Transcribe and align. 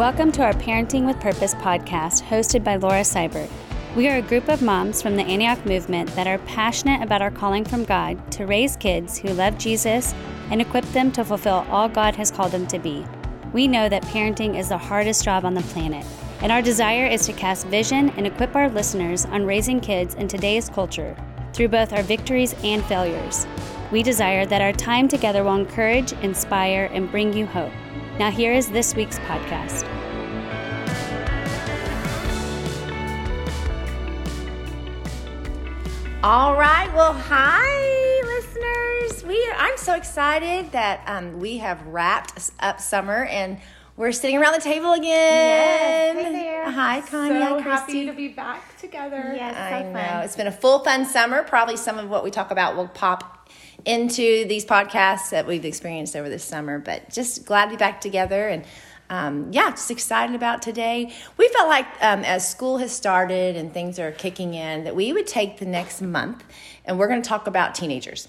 Welcome 0.00 0.32
to 0.32 0.42
our 0.42 0.54
Parenting 0.54 1.04
with 1.04 1.20
Purpose 1.20 1.54
podcast, 1.56 2.22
hosted 2.22 2.64
by 2.64 2.76
Laura 2.76 3.02
Seibert. 3.02 3.50
We 3.94 4.08
are 4.08 4.16
a 4.16 4.22
group 4.22 4.48
of 4.48 4.62
moms 4.62 5.02
from 5.02 5.14
the 5.14 5.24
Antioch 5.24 5.66
movement 5.66 6.08
that 6.16 6.26
are 6.26 6.38
passionate 6.38 7.02
about 7.02 7.20
our 7.20 7.30
calling 7.30 7.66
from 7.66 7.84
God 7.84 8.32
to 8.32 8.46
raise 8.46 8.76
kids 8.76 9.18
who 9.18 9.28
love 9.34 9.58
Jesus 9.58 10.14
and 10.50 10.62
equip 10.62 10.86
them 10.92 11.12
to 11.12 11.22
fulfill 11.22 11.66
all 11.68 11.86
God 11.86 12.16
has 12.16 12.30
called 12.30 12.52
them 12.52 12.66
to 12.68 12.78
be. 12.78 13.04
We 13.52 13.68
know 13.68 13.90
that 13.90 14.04
parenting 14.04 14.58
is 14.58 14.70
the 14.70 14.78
hardest 14.78 15.22
job 15.22 15.44
on 15.44 15.52
the 15.52 15.60
planet, 15.60 16.06
and 16.40 16.50
our 16.50 16.62
desire 16.62 17.04
is 17.04 17.26
to 17.26 17.34
cast 17.34 17.66
vision 17.66 18.08
and 18.16 18.26
equip 18.26 18.56
our 18.56 18.70
listeners 18.70 19.26
on 19.26 19.44
raising 19.44 19.80
kids 19.80 20.14
in 20.14 20.28
today's 20.28 20.70
culture 20.70 21.14
through 21.52 21.68
both 21.68 21.92
our 21.92 22.02
victories 22.02 22.54
and 22.64 22.82
failures. 22.86 23.46
We 23.92 24.02
desire 24.02 24.46
that 24.46 24.62
our 24.62 24.72
time 24.72 25.08
together 25.08 25.44
will 25.44 25.56
encourage, 25.56 26.14
inspire, 26.22 26.88
and 26.90 27.10
bring 27.10 27.34
you 27.34 27.44
hope. 27.44 27.72
Now, 28.20 28.30
here 28.30 28.52
is 28.52 28.70
this 28.70 28.94
week's 28.94 29.18
podcast. 29.20 29.99
All 36.22 36.54
right. 36.54 36.92
Well, 36.92 37.14
hi, 37.14 38.20
listeners. 38.26 39.24
We 39.24 39.42
are, 39.46 39.54
I'm 39.56 39.78
so 39.78 39.94
excited 39.94 40.70
that 40.72 41.02
um, 41.06 41.40
we 41.40 41.56
have 41.56 41.80
wrapped 41.86 42.50
up 42.60 42.78
summer 42.78 43.24
and 43.24 43.58
we're 43.96 44.12
sitting 44.12 44.36
around 44.36 44.52
the 44.52 44.60
table 44.60 44.92
again. 44.92 46.16
Yes, 46.16 46.26
hey 46.26 46.32
there. 46.32 46.70
Hi, 46.70 47.00
Connie. 47.00 47.40
So 47.40 47.60
happy 47.60 48.04
to 48.04 48.12
be 48.12 48.28
back 48.28 48.78
together. 48.78 49.32
Yes. 49.34 49.56
I 49.56 49.80
so 49.80 49.92
know 49.92 49.98
fun. 49.98 50.24
it's 50.24 50.36
been 50.36 50.46
a 50.46 50.52
full 50.52 50.84
fun 50.84 51.06
summer. 51.06 51.42
Probably 51.42 51.78
some 51.78 51.98
of 51.98 52.10
what 52.10 52.22
we 52.22 52.30
talk 52.30 52.50
about 52.50 52.76
will 52.76 52.88
pop 52.88 53.48
into 53.86 54.44
these 54.44 54.66
podcasts 54.66 55.30
that 55.30 55.46
we've 55.46 55.64
experienced 55.64 56.14
over 56.14 56.28
this 56.28 56.44
summer. 56.44 56.78
But 56.78 57.08
just 57.08 57.46
glad 57.46 57.64
to 57.64 57.70
be 57.70 57.76
back 57.76 58.02
together 58.02 58.46
and. 58.46 58.66
Um, 59.10 59.48
yeah, 59.52 59.70
just 59.70 59.90
excited 59.90 60.36
about 60.36 60.62
today. 60.62 61.12
We 61.36 61.48
felt 61.48 61.68
like 61.68 61.86
um, 62.00 62.20
as 62.20 62.48
school 62.48 62.78
has 62.78 62.92
started 62.92 63.56
and 63.56 63.72
things 63.74 63.98
are 63.98 64.12
kicking 64.12 64.54
in, 64.54 64.84
that 64.84 64.94
we 64.94 65.12
would 65.12 65.26
take 65.26 65.58
the 65.58 65.66
next 65.66 66.00
month 66.00 66.44
and 66.84 66.98
we're 66.98 67.08
going 67.08 67.20
to 67.20 67.28
talk 67.28 67.48
about 67.48 67.74
teenagers, 67.74 68.28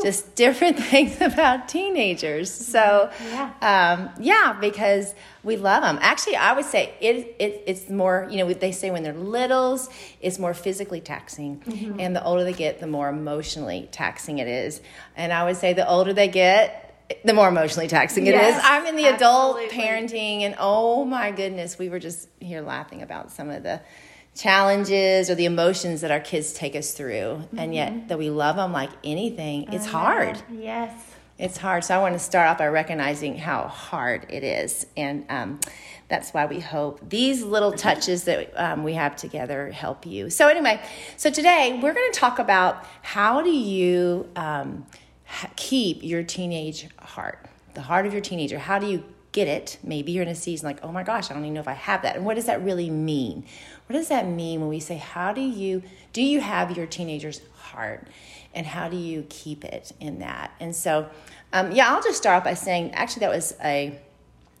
just 0.00 0.36
different 0.36 0.78
things 0.92 1.20
about 1.20 1.68
teenagers. 1.68 2.48
So, 2.50 3.10
Yeah. 3.24 3.50
um, 3.60 4.10
yeah, 4.20 4.56
because 4.60 5.14
we 5.42 5.56
love 5.56 5.82
them. 5.82 5.98
Actually, 6.00 6.36
I 6.36 6.52
would 6.52 6.64
say 6.64 6.94
it, 7.00 7.34
it 7.40 7.64
it's 7.66 7.88
more. 7.90 8.28
You 8.30 8.38
know, 8.38 8.52
they 8.52 8.72
say 8.72 8.90
when 8.92 9.02
they're 9.02 9.12
littles, 9.12 9.88
it's 10.20 10.38
more 10.38 10.54
physically 10.54 11.00
taxing, 11.00 11.60
Mm-hmm. 11.66 11.98
and 11.98 12.14
the 12.14 12.22
older 12.22 12.44
they 12.44 12.52
get, 12.52 12.78
the 12.78 12.86
more 12.86 13.08
emotionally 13.08 13.88
taxing 13.90 14.38
it 14.38 14.46
is. 14.46 14.80
And 15.16 15.32
I 15.32 15.44
would 15.44 15.56
say 15.56 15.72
the 15.72 15.88
older 15.88 16.12
they 16.12 16.28
get. 16.28 16.86
The 17.24 17.32
more 17.32 17.48
emotionally 17.48 17.88
taxing 17.88 18.26
it 18.26 18.34
is. 18.34 18.40
Yes, 18.40 18.62
I'm 18.64 18.86
in 18.86 18.96
the 18.96 19.06
adult 19.06 19.58
absolutely. 19.58 19.78
parenting, 19.78 20.42
and 20.42 20.54
oh 20.58 21.04
my 21.04 21.30
goodness, 21.30 21.78
we 21.78 21.88
were 21.88 21.98
just 21.98 22.28
here 22.40 22.62
laughing 22.62 23.02
about 23.02 23.30
some 23.30 23.50
of 23.50 23.62
the 23.62 23.80
challenges 24.34 25.28
or 25.28 25.34
the 25.34 25.44
emotions 25.44 26.02
that 26.02 26.10
our 26.10 26.20
kids 26.20 26.52
take 26.52 26.76
us 26.76 26.92
through, 26.92 27.42
and 27.56 27.74
yet 27.74 28.08
that 28.08 28.18
we 28.18 28.30
love 28.30 28.56
them 28.56 28.72
like 28.72 28.90
anything. 29.04 29.72
It's 29.72 29.86
hard. 29.86 30.40
Yes. 30.50 30.92
It's 31.40 31.56
hard. 31.56 31.84
So 31.84 31.94
I 31.94 31.98
want 31.98 32.12
to 32.12 32.18
start 32.18 32.48
off 32.48 32.58
by 32.58 32.68
recognizing 32.68 33.38
how 33.38 33.66
hard 33.66 34.26
it 34.28 34.44
is. 34.44 34.86
And 34.94 35.24
um, 35.30 35.58
that's 36.08 36.32
why 36.32 36.44
we 36.44 36.60
hope 36.60 37.00
these 37.08 37.42
little 37.42 37.72
touches 37.72 38.24
that 38.24 38.52
um, 38.56 38.84
we 38.84 38.92
have 38.92 39.16
together 39.16 39.70
help 39.70 40.04
you. 40.04 40.28
So, 40.28 40.48
anyway, 40.48 40.82
so 41.16 41.30
today 41.30 41.80
we're 41.82 41.94
going 41.94 42.12
to 42.12 42.18
talk 42.18 42.38
about 42.38 42.84
how 43.00 43.40
do 43.40 43.50
you 43.50 44.28
um, 44.36 44.84
keep 45.56 46.02
your 46.02 46.22
teenage 46.22 46.88
heart, 46.98 47.46
the 47.74 47.82
heart 47.82 48.06
of 48.06 48.12
your 48.12 48.22
teenager. 48.22 48.58
How 48.58 48.78
do 48.78 48.86
you 48.86 49.04
get 49.32 49.46
it? 49.48 49.78
Maybe 49.82 50.12
you're 50.12 50.22
in 50.22 50.28
a 50.28 50.34
season 50.34 50.66
like, 50.66 50.80
oh 50.82 50.90
my 50.90 51.02
gosh, 51.02 51.30
I 51.30 51.34
don't 51.34 51.44
even 51.44 51.54
know 51.54 51.60
if 51.60 51.68
I 51.68 51.74
have 51.74 52.02
that. 52.02 52.16
And 52.16 52.24
what 52.24 52.34
does 52.34 52.46
that 52.46 52.62
really 52.64 52.90
mean? 52.90 53.44
What 53.86 53.94
does 53.94 54.08
that 54.08 54.26
mean 54.26 54.60
when 54.60 54.68
we 54.68 54.80
say, 54.80 54.96
how 54.96 55.32
do 55.32 55.40
you, 55.40 55.82
do 56.12 56.22
you 56.22 56.40
have 56.40 56.76
your 56.76 56.86
teenager's 56.86 57.40
heart? 57.54 58.06
and 58.54 58.66
how 58.66 58.88
do 58.88 58.96
you 58.96 59.24
keep 59.28 59.64
it 59.64 59.92
in 60.00 60.18
that 60.18 60.52
and 60.60 60.74
so 60.74 61.08
um, 61.52 61.70
yeah 61.72 61.88
i'll 61.88 62.02
just 62.02 62.18
start 62.18 62.38
off 62.38 62.44
by 62.44 62.54
saying 62.54 62.92
actually 62.94 63.20
that 63.20 63.30
was 63.30 63.54
a 63.62 63.98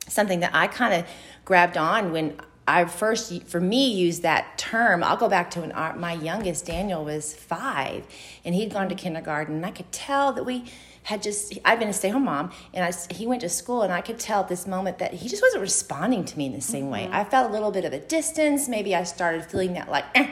something 0.06 0.40
that 0.40 0.50
i 0.54 0.66
kind 0.66 0.94
of 0.94 1.06
grabbed 1.44 1.76
on 1.76 2.12
when 2.12 2.38
i 2.70 2.84
first 2.84 3.42
for 3.44 3.60
me 3.60 3.92
used 3.92 4.22
that 4.22 4.56
term. 4.58 5.02
I'll 5.02 5.16
go 5.16 5.28
back 5.28 5.50
to 5.52 5.60
when 5.60 5.72
our, 5.72 5.94
my 5.96 6.12
youngest 6.12 6.66
daniel 6.66 7.04
was 7.04 7.34
five 7.34 8.04
and 8.44 8.54
he'd 8.54 8.72
gone 8.72 8.88
to 8.88 8.94
kindergarten 8.94 9.56
and 9.56 9.66
i 9.66 9.70
could 9.70 9.90
tell 9.92 10.32
that 10.32 10.44
we 10.44 10.64
had 11.02 11.22
just 11.22 11.58
i'd 11.64 11.78
been 11.78 11.88
a 11.88 11.92
stay-home 11.92 12.24
mom 12.24 12.52
and 12.72 12.84
I, 12.84 13.12
he 13.12 13.26
went 13.26 13.40
to 13.40 13.48
school 13.48 13.82
and 13.82 13.92
i 13.92 14.00
could 14.00 14.18
tell 14.18 14.40
at 14.40 14.48
this 14.48 14.66
moment 14.66 14.98
that 14.98 15.14
he 15.14 15.28
just 15.28 15.42
wasn't 15.42 15.62
responding 15.62 16.24
to 16.24 16.38
me 16.38 16.46
in 16.46 16.52
the 16.52 16.60
same 16.60 16.90
way. 16.90 17.08
I 17.10 17.24
felt 17.24 17.50
a 17.50 17.52
little 17.52 17.70
bit 17.70 17.84
of 17.84 17.92
a 17.92 18.00
distance. 18.00 18.68
Maybe 18.68 18.94
i 18.94 19.02
started 19.04 19.44
feeling 19.44 19.74
that 19.74 19.90
like 19.90 20.04
eh, 20.14 20.28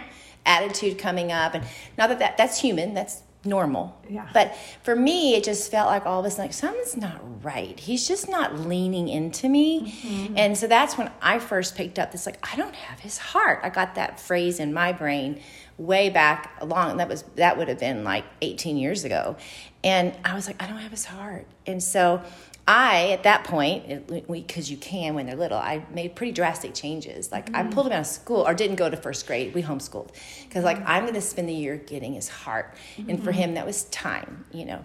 attitude 0.47 0.99
coming 0.99 1.31
up 1.31 1.55
and 1.55 1.65
not 1.97 2.09
that, 2.09 2.19
that 2.19 2.37
that's 2.37 2.61
human. 2.61 2.95
That's 2.95 3.23
normal. 3.49 3.97
Yeah. 4.09 4.29
but 4.33 4.57
for 4.83 4.97
me 4.97 5.35
it 5.35 5.45
just 5.45 5.71
felt 5.71 5.89
like 5.89 6.07
all 6.07 6.21
of 6.21 6.27
a 6.27 6.31
sudden 6.31 6.47
like 6.47 6.53
something's 6.55 6.97
not 6.97 7.45
right. 7.45 7.79
He's 7.79 8.07
just 8.09 8.29
not 8.29 8.59
leaning 8.59 9.09
into 9.09 9.49
me. 9.49 9.93
Mm-hmm. 9.93 10.35
And 10.37 10.57
so 10.57 10.67
that's 10.67 10.97
when 10.97 11.11
i 11.21 11.39
first 11.39 11.77
picked 11.77 11.99
up 11.99 12.13
this 12.13 12.27
like 12.27 12.39
i 12.53 12.57
don't 12.57 12.75
have 12.75 13.01
his 13.01 13.19
heart. 13.19 13.61
I 13.63 13.71
got 13.71 13.95
that 13.97 14.21
phrase 14.21 14.61
in 14.61 14.73
my 14.73 14.93
brain 14.93 15.41
way 15.77 16.11
back 16.11 16.57
along. 16.61 16.97
That 16.99 17.09
was 17.09 17.23
that 17.37 17.57
would 17.59 17.69
have 17.69 17.79
been 17.79 18.05
like 18.05 18.25
18 18.43 18.77
years 18.77 19.05
ago. 19.05 19.37
And 19.85 20.15
i 20.25 20.35
was 20.35 20.47
like 20.47 20.63
i 20.63 20.67
don't 20.67 20.79
have 20.79 20.91
his 20.91 21.05
heart. 21.05 21.47
And 21.67 21.83
so 21.83 22.23
I, 22.69 23.13
at 23.13 23.23
that 23.23 23.45
point, 23.45 24.29
because 24.29 24.71
you 24.71 24.77
can 24.77 25.15
when 25.15 25.25
they're 25.25 25.37
little, 25.37 25.57
I 25.57 25.87
made 25.91 26.15
pretty 26.15 26.33
drastic 26.33 26.75
changes. 26.75 27.33
Like 27.33 27.55
I 27.55 27.63
pulled 27.63 27.87
him 27.87 27.95
out 27.95 28.01
of 28.01 28.07
school 28.07 28.47
or 28.47 28.53
didn't 28.53 28.77
go 28.77 28.91
to 28.91 28.97
first 28.97 29.27
grade. 29.27 29.55
We 29.55 29.63
homeschooled 29.63 30.11
because 30.43 30.65
like 30.65 30.79
I'm 30.87 31.05
going 31.05 31.15
to 31.15 31.23
spend 31.23 31.49
the 31.49 31.55
year 31.55 31.77
getting 31.77 32.13
his 32.13 32.29
heart, 32.29 32.75
and 33.09 33.25
for 33.25 33.33
him 33.33 33.55
that 33.55 33.65
was 33.65 33.85
time, 33.85 34.45
you 34.53 34.67
know. 34.67 34.85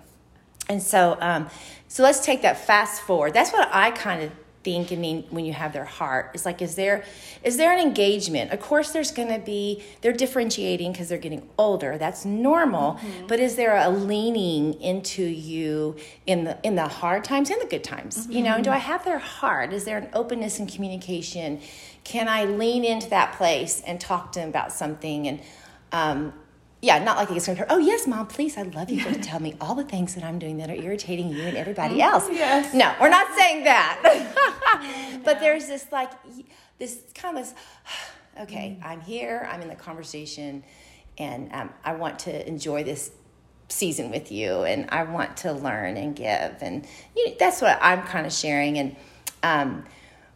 And 0.69 0.81
so, 0.81 1.17
um, 1.19 1.49
so 1.89 2.03
let's 2.03 2.23
take 2.23 2.41
that 2.43 2.65
fast 2.65 3.01
forward. 3.01 3.33
That's 3.33 3.51
what 3.51 3.67
I 3.73 3.91
kind 3.91 4.23
of 4.23 4.31
think 4.63 4.91
and 4.91 5.01
mean 5.01 5.25
when 5.29 5.45
you 5.45 5.53
have 5.53 5.73
their 5.73 5.85
heart. 5.85 6.31
It's 6.33 6.45
like, 6.45 6.61
is 6.61 6.75
there, 6.75 7.03
is 7.43 7.57
there 7.57 7.71
an 7.71 7.79
engagement? 7.79 8.51
Of 8.51 8.59
course, 8.59 8.91
there's 8.91 9.11
going 9.11 9.29
to 9.29 9.39
be. 9.39 9.83
They're 10.01 10.13
differentiating 10.13 10.91
because 10.91 11.09
they're 11.09 11.17
getting 11.17 11.47
older. 11.57 11.97
That's 11.97 12.25
normal. 12.25 12.99
But 13.27 13.39
is 13.39 13.55
there 13.55 13.75
a 13.75 13.89
leaning 13.89 14.79
into 14.81 15.23
you 15.23 15.95
in 16.25 16.43
the 16.45 16.57
in 16.63 16.75
the 16.75 16.87
hard 16.87 17.23
times 17.23 17.49
and 17.49 17.61
the 17.61 17.65
good 17.65 17.83
times? 17.83 18.27
You 18.29 18.43
know, 18.43 18.61
do 18.61 18.69
I 18.69 18.77
have 18.77 19.03
their 19.05 19.19
heart? 19.19 19.73
Is 19.73 19.85
there 19.85 19.97
an 19.97 20.09
openness 20.13 20.59
and 20.59 20.71
communication? 20.71 21.61
Can 22.03 22.27
I 22.27 22.45
lean 22.45 22.83
into 22.83 23.09
that 23.09 23.33
place 23.33 23.81
and 23.85 23.99
talk 23.99 24.31
to 24.33 24.39
them 24.39 24.49
about 24.49 24.71
something 24.71 25.27
and 25.27 25.39
um, 25.91 26.33
yeah, 26.83 27.01
not 27.01 27.15
like 27.15 27.31
it's 27.31 27.45
going 27.45 27.55
to 27.55 27.61
hurt. 27.61 27.71
Oh, 27.71 27.77
yes, 27.77 28.05
mom, 28.07 28.27
please, 28.27 28.57
I 28.57 28.63
love 28.63 28.89
you 28.89 29.01
to 29.05 29.15
tell 29.15 29.39
me 29.39 29.55
all 29.61 29.73
the 29.73 29.85
things 29.85 30.15
that 30.15 30.23
I'm 30.25 30.37
doing 30.37 30.57
that 30.57 30.69
are 30.69 30.75
irritating 30.75 31.29
you 31.29 31.43
and 31.43 31.55
everybody 31.55 32.01
else. 32.01 32.27
yes. 32.29 32.73
No, 32.73 32.93
we're 32.99 33.07
not 33.07 33.33
saying 33.37 33.63
that. 33.63 35.21
but 35.23 35.39
there's 35.39 35.67
this 35.67 35.85
like, 35.93 36.11
this 36.79 36.99
kind 37.15 37.37
of 37.37 37.45
this, 37.45 37.53
okay, 38.41 38.77
I'm 38.83 38.99
here, 38.99 39.47
I'm 39.49 39.61
in 39.61 39.69
the 39.69 39.75
conversation, 39.75 40.65
and 41.17 41.53
um, 41.53 41.69
I 41.85 41.93
want 41.93 42.19
to 42.19 42.45
enjoy 42.45 42.83
this 42.83 43.11
season 43.69 44.11
with 44.11 44.29
you, 44.29 44.63
and 44.63 44.89
I 44.89 45.03
want 45.03 45.37
to 45.37 45.53
learn 45.53 45.95
and 45.95 46.13
give. 46.13 46.57
And 46.59 46.85
you 47.15 47.29
know, 47.29 47.35
that's 47.39 47.61
what 47.61 47.79
I'm 47.81 48.01
kind 48.01 48.25
of 48.25 48.33
sharing. 48.33 48.77
And, 48.77 48.95
um, 49.41 49.85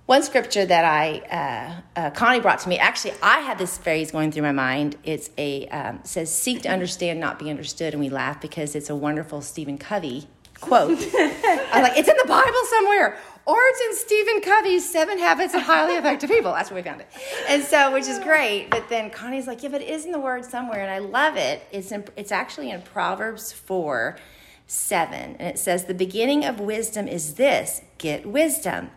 one 0.08 0.24
scripture 0.24 0.66
that 0.66 0.86
I 0.86 1.82
uh, 1.96 2.00
uh, 2.00 2.10
Connie 2.12 2.40
brought 2.40 2.60
to 2.60 2.70
me. 2.70 2.80
Actually, 2.80 3.14
I 3.22 3.42
had 3.42 3.58
this 3.58 3.78
phrase 3.78 4.10
going 4.10 4.32
through 4.32 4.44
my 4.44 4.54
mind. 4.54 4.96
It's 5.04 5.30
a 5.38 5.68
um, 5.68 5.98
it 5.98 6.08
says, 6.08 6.34
"Seek 6.34 6.64
to 6.64 6.70
understand, 6.70 7.20
not 7.20 7.38
be 7.38 7.50
understood," 7.50 7.94
and 7.94 8.02
we 8.02 8.10
laugh 8.10 8.42
because 8.42 8.74
it's 8.74 8.90
a 8.90 8.96
wonderful 8.96 9.42
Stephen 9.42 9.78
Covey 9.78 10.28
quote. 10.60 10.98
I'm 11.14 11.84
like, 11.84 11.98
it's 11.98 12.08
in 12.08 12.16
the 12.18 12.28
Bible 12.28 12.64
somewhere, 12.70 13.18
or 13.46 13.58
it's 13.60 13.82
in 13.82 14.08
Stephen 14.08 14.42
Covey's 14.42 14.90
Seven 14.90 15.20
Habits 15.20 15.54
of 15.54 15.62
Highly 15.62 15.96
Effective 15.96 16.30
People. 16.30 16.54
That's 16.54 16.72
where 16.72 16.82
we 16.82 16.88
found 16.88 17.02
it, 17.02 17.08
and 17.50 17.62
so 17.62 17.92
which 17.92 18.08
is 18.08 18.18
great. 18.20 18.70
But 18.72 18.88
then 18.88 19.10
Connie's 19.10 19.46
like, 19.46 19.62
yeah, 19.62 19.70
but 19.70 19.82
it 19.82 19.90
is 19.90 20.06
in 20.06 20.14
the 20.14 20.20
Word 20.20 20.46
somewhere, 20.46 20.82
and 20.82 20.90
I 20.90 21.00
love 21.00 21.36
it. 21.36 21.64
It's 21.74 21.92
in, 21.92 22.06
it's 22.16 22.32
actually 22.32 22.72
in 22.72 22.82
Proverbs 22.82 23.52
four. 23.52 24.18
7 24.70 25.38
and 25.40 25.42
it 25.42 25.58
says 25.58 25.86
the 25.86 25.94
beginning 25.94 26.44
of 26.44 26.60
wisdom 26.60 27.08
is 27.08 27.36
this 27.36 27.82
get 27.98 28.26
wisdom 28.26 28.90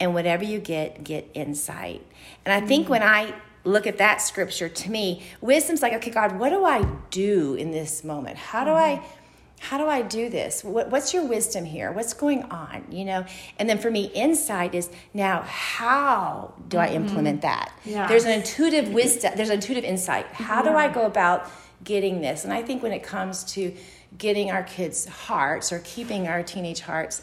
and 0.00 0.14
whatever 0.14 0.44
you 0.44 0.58
get 0.58 1.04
get 1.04 1.28
insight. 1.34 2.04
And 2.44 2.52
i 2.52 2.66
think 2.66 2.86
mm. 2.86 2.90
when 2.90 3.02
i 3.02 3.34
look 3.64 3.86
at 3.86 3.98
that 3.98 4.20
scripture 4.20 4.68
to 4.68 4.90
me 4.90 5.22
wisdom's 5.40 5.82
like 5.82 5.92
okay 5.92 6.10
god 6.10 6.38
what 6.38 6.50
do 6.50 6.64
i 6.64 6.82
do 7.10 7.54
in 7.54 7.70
this 7.70 8.04
moment? 8.04 8.36
How 8.36 8.64
do 8.64 8.70
i 8.72 8.96
mm-hmm. 8.96 9.06
how 9.60 9.78
do 9.78 9.86
i 9.86 10.02
do 10.02 10.28
this? 10.28 10.62
What, 10.62 10.90
what's 10.90 11.12
your 11.12 11.24
wisdom 11.24 11.64
here? 11.64 11.90
What's 11.92 12.14
going 12.14 12.44
on 12.44 12.84
you 12.90 13.04
know? 13.04 13.24
And 13.58 13.68
then 13.68 13.78
for 13.78 13.90
me 13.90 14.04
insight 14.06 14.74
is 14.74 14.90
now 15.14 15.42
how 15.42 16.54
do 16.68 16.78
i 16.78 16.88
mm-hmm. 16.88 16.96
implement 16.96 17.42
that? 17.42 17.72
Yes. 17.84 18.08
there's 18.08 18.24
an 18.24 18.32
intuitive 18.32 18.92
wisdom 18.92 19.32
there's 19.36 19.50
an 19.50 19.56
intuitive 19.56 19.84
insight. 19.84 20.26
How 20.26 20.62
do 20.62 20.70
i 20.70 20.88
go 20.88 21.06
about 21.06 21.50
getting 21.84 22.20
this? 22.20 22.44
And 22.44 22.52
i 22.52 22.62
think 22.62 22.82
when 22.82 22.92
it 22.92 23.02
comes 23.02 23.44
to 23.54 23.74
getting 24.18 24.50
our 24.50 24.62
kids 24.62 25.06
hearts 25.06 25.72
or 25.72 25.80
keeping 25.80 26.28
our 26.28 26.42
teenage 26.42 26.80
hearts 26.80 27.22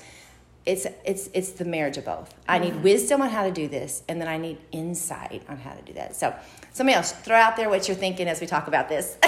it's 0.65 0.87
it's 1.03 1.29
it's 1.33 1.51
the 1.51 1.65
marriage 1.65 1.97
of 1.97 2.05
both. 2.05 2.33
I 2.47 2.59
need 2.59 2.73
mm-hmm. 2.73 2.83
wisdom 2.83 3.21
on 3.21 3.29
how 3.29 3.43
to 3.43 3.51
do 3.51 3.67
this, 3.67 4.03
and 4.07 4.19
then 4.19 4.27
I 4.27 4.37
need 4.37 4.57
insight 4.71 5.43
on 5.49 5.57
how 5.57 5.73
to 5.73 5.81
do 5.81 5.93
that. 5.93 6.15
So, 6.15 6.33
somebody 6.71 6.95
else, 6.95 7.11
throw 7.11 7.35
out 7.35 7.57
there 7.57 7.69
what 7.69 7.87
you're 7.87 7.97
thinking 7.97 8.27
as 8.27 8.39
we 8.39 8.47
talk 8.47 8.67
about 8.67 8.89
this. 8.89 9.17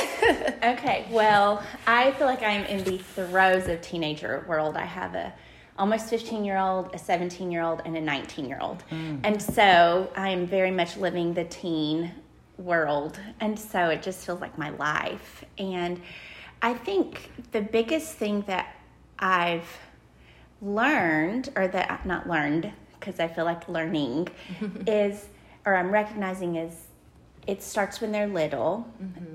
Okay, 0.64 1.06
well, 1.12 1.62
I 1.86 2.10
feel 2.14 2.26
like 2.26 2.42
I'm 2.42 2.64
in 2.64 2.84
the 2.84 2.98
throes 2.98 3.68
of 3.68 3.82
teenager 3.82 4.44
world. 4.48 4.76
I 4.76 4.86
have 4.86 5.14
a 5.14 5.32
almost 5.78 6.10
15 6.10 6.44
year 6.44 6.58
old, 6.58 6.90
a 6.96 6.98
17 6.98 7.52
year 7.52 7.62
old, 7.62 7.84
and 7.86 7.96
a 7.96 8.02
19 8.02 8.46
year 8.46 8.58
old. 8.60 8.84
Mm. 8.90 9.20
And 9.24 9.42
so 9.42 10.12
I'm 10.16 10.48
very 10.48 10.72
much 10.72 10.98
living 10.98 11.36
the 11.36 11.44
teen 11.44 12.12
world. 12.58 13.20
And 13.40 13.60
so 13.60 13.90
it 13.90 14.02
just 14.02 14.26
feels 14.26 14.42
like 14.42 14.58
my 14.58 14.70
life. 14.72 15.44
And 15.58 16.02
I 16.62 16.74
think 16.74 17.30
the 17.52 17.62
biggest 17.62 18.14
thing 18.14 18.42
that 18.48 18.76
I've 19.20 19.68
learned, 20.62 21.50
or 21.56 21.68
that 21.68 22.06
not 22.06 22.28
learned, 22.30 22.72
because 23.00 23.20
I 23.20 23.28
feel 23.28 23.46
like 23.46 23.68
learning, 23.68 24.30
is, 24.88 25.26
or 25.66 25.76
I'm 25.76 25.92
recognizing 25.92 26.56
is, 26.56 26.88
it 27.48 27.62
starts 27.62 28.02
when 28.02 28.12
they're 28.12 28.28
little. 28.28 28.88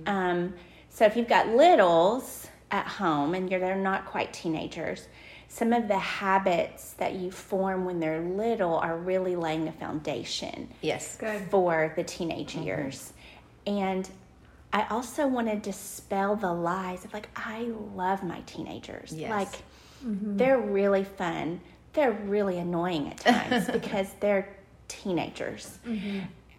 Um, 0.06 0.54
so 0.88 1.04
if 1.04 1.16
you've 1.16 1.28
got 1.28 1.48
littles 1.48 2.48
at 2.70 2.86
home 2.86 3.34
and 3.34 3.50
you're 3.50 3.60
they're 3.60 3.76
not 3.76 4.04
quite 4.04 4.32
teenagers, 4.32 5.06
some 5.48 5.72
of 5.72 5.88
the 5.88 5.98
habits 5.98 6.92
that 6.94 7.14
you 7.14 7.30
form 7.30 7.84
when 7.84 7.98
they're 7.98 8.20
little 8.20 8.76
are 8.76 8.96
really 8.96 9.34
laying 9.34 9.66
a 9.66 9.72
foundation 9.72 10.68
yes. 10.80 11.16
Good. 11.16 11.42
for 11.50 11.92
the 11.96 12.04
teenage 12.04 12.54
years. 12.54 13.12
And 13.66 14.08
I 14.72 14.86
also 14.90 15.26
want 15.26 15.48
to 15.48 15.56
dispel 15.56 16.36
the 16.36 16.52
lies 16.52 17.04
of 17.04 17.12
like, 17.12 17.28
I 17.34 17.72
love 17.96 18.22
my 18.22 18.40
teenagers. 18.46 19.12
Yes. 19.12 19.30
Like, 19.30 19.62
they're 20.02 20.58
really 20.60 21.04
fun. 21.04 21.60
They're 21.92 22.12
really 22.12 22.58
annoying 22.58 23.08
at 23.08 23.18
times 23.18 23.66
because 23.72 24.08
they're 24.20 24.48
teenagers. 24.88 25.78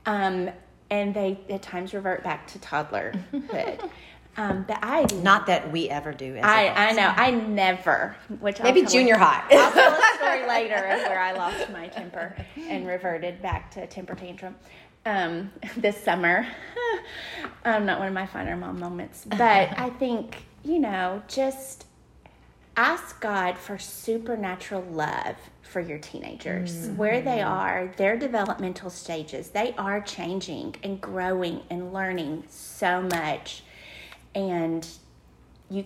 Um, 0.05 0.49
and 0.89 1.13
they 1.13 1.39
at 1.49 1.61
times 1.61 1.93
revert 1.93 2.23
back 2.23 2.47
to 2.47 2.59
toddlerhood. 2.59 3.89
um, 4.37 4.65
but 4.67 4.79
I 4.81 5.05
Not 5.21 5.45
that 5.47 5.71
we 5.71 5.89
ever 5.89 6.11
do. 6.11 6.35
As 6.35 6.43
I, 6.43 6.63
adults. 6.63 6.79
I 6.79 6.91
know. 6.93 7.07
I 7.15 7.31
never. 7.31 8.15
Which 8.39 8.59
I'll 8.59 8.65
Maybe 8.73 8.85
junior 8.85 9.15
a- 9.15 9.19
high. 9.19 9.45
I'll 9.51 9.71
tell 9.71 9.93
a 9.93 10.15
story 10.17 10.47
later 10.47 10.75
of 10.75 10.99
where 11.03 11.19
I 11.19 11.31
lost 11.33 11.69
my 11.71 11.87
temper 11.87 12.35
and 12.57 12.85
reverted 12.87 13.41
back 13.41 13.71
to 13.71 13.83
a 13.83 13.87
temper 13.87 14.15
tantrum. 14.15 14.55
Um, 15.05 15.51
this 15.77 15.97
summer, 15.97 16.45
um, 17.65 17.85
not 17.87 17.97
one 17.97 18.07
of 18.07 18.13
my 18.13 18.27
finer 18.27 18.55
mom 18.55 18.79
moments, 18.79 19.25
but 19.25 19.39
I 19.41 19.89
think 19.97 20.43
you 20.63 20.77
know, 20.77 21.23
just 21.27 21.85
ask 22.75 23.19
God 23.19 23.57
for 23.57 23.77
supernatural 23.77 24.83
love 24.83 25.35
for 25.61 25.79
your 25.79 25.99
teenagers, 25.99 26.87
mm. 26.87 26.95
where 26.95 27.21
they 27.21 27.41
are, 27.41 27.93
their 27.97 28.17
developmental 28.17 28.89
stages. 28.89 29.49
They 29.49 29.73
are 29.77 30.01
changing 30.01 30.75
and 30.83 30.99
growing 30.99 31.61
and 31.69 31.93
learning 31.93 32.43
so 32.49 33.01
much, 33.01 33.63
and 34.35 34.87
you 35.69 35.85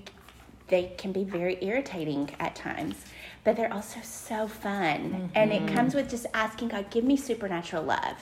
they 0.67 0.91
can 0.97 1.11
be 1.11 1.23
very 1.23 1.57
irritating 1.61 2.29
at 2.39 2.55
times 2.55 2.95
but 3.43 3.55
they're 3.55 3.71
also 3.71 3.99
so 4.01 4.47
fun 4.47 5.29
and 5.35 5.51
it 5.51 5.67
comes 5.71 5.93
with 5.93 6.09
just 6.09 6.25
asking 6.33 6.67
god 6.67 6.89
give 6.89 7.03
me 7.03 7.15
supernatural 7.15 7.83
love 7.83 8.17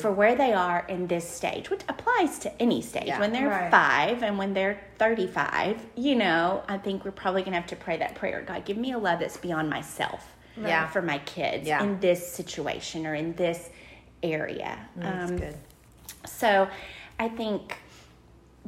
for 0.00 0.10
where 0.12 0.34
they 0.34 0.52
are 0.52 0.84
in 0.88 1.06
this 1.06 1.26
stage 1.28 1.70
which 1.70 1.80
applies 1.88 2.38
to 2.38 2.62
any 2.62 2.82
stage 2.82 3.06
Yeah. 3.06 3.18
when 3.20 3.32
they're 3.32 3.48
Right. 3.48 3.70
five 3.70 4.22
and 4.22 4.36
when 4.36 4.52
they're 4.52 4.78
35 4.98 5.80
you 5.96 6.14
know 6.14 6.62
i 6.68 6.76
think 6.76 7.04
we're 7.04 7.10
probably 7.12 7.42
going 7.42 7.52
to 7.52 7.60
have 7.60 7.68
to 7.70 7.76
pray 7.76 7.96
that 7.96 8.14
prayer 8.14 8.42
god 8.46 8.64
give 8.64 8.76
me 8.76 8.92
a 8.92 8.98
love 8.98 9.20
that's 9.20 9.36
beyond 9.38 9.70
myself 9.70 10.34
Yeah. 10.58 10.88
for 10.88 11.00
my 11.02 11.18
kids 11.18 11.66
Yeah. 11.66 11.82
in 11.82 11.98
this 12.00 12.30
situation 12.30 13.06
or 13.06 13.14
in 13.14 13.34
this 13.34 13.70
area 14.22 14.78
That's 14.96 15.30
Um, 15.30 15.36
good. 15.38 15.56
so 16.26 16.68
I 17.18 17.28
think 17.30 17.78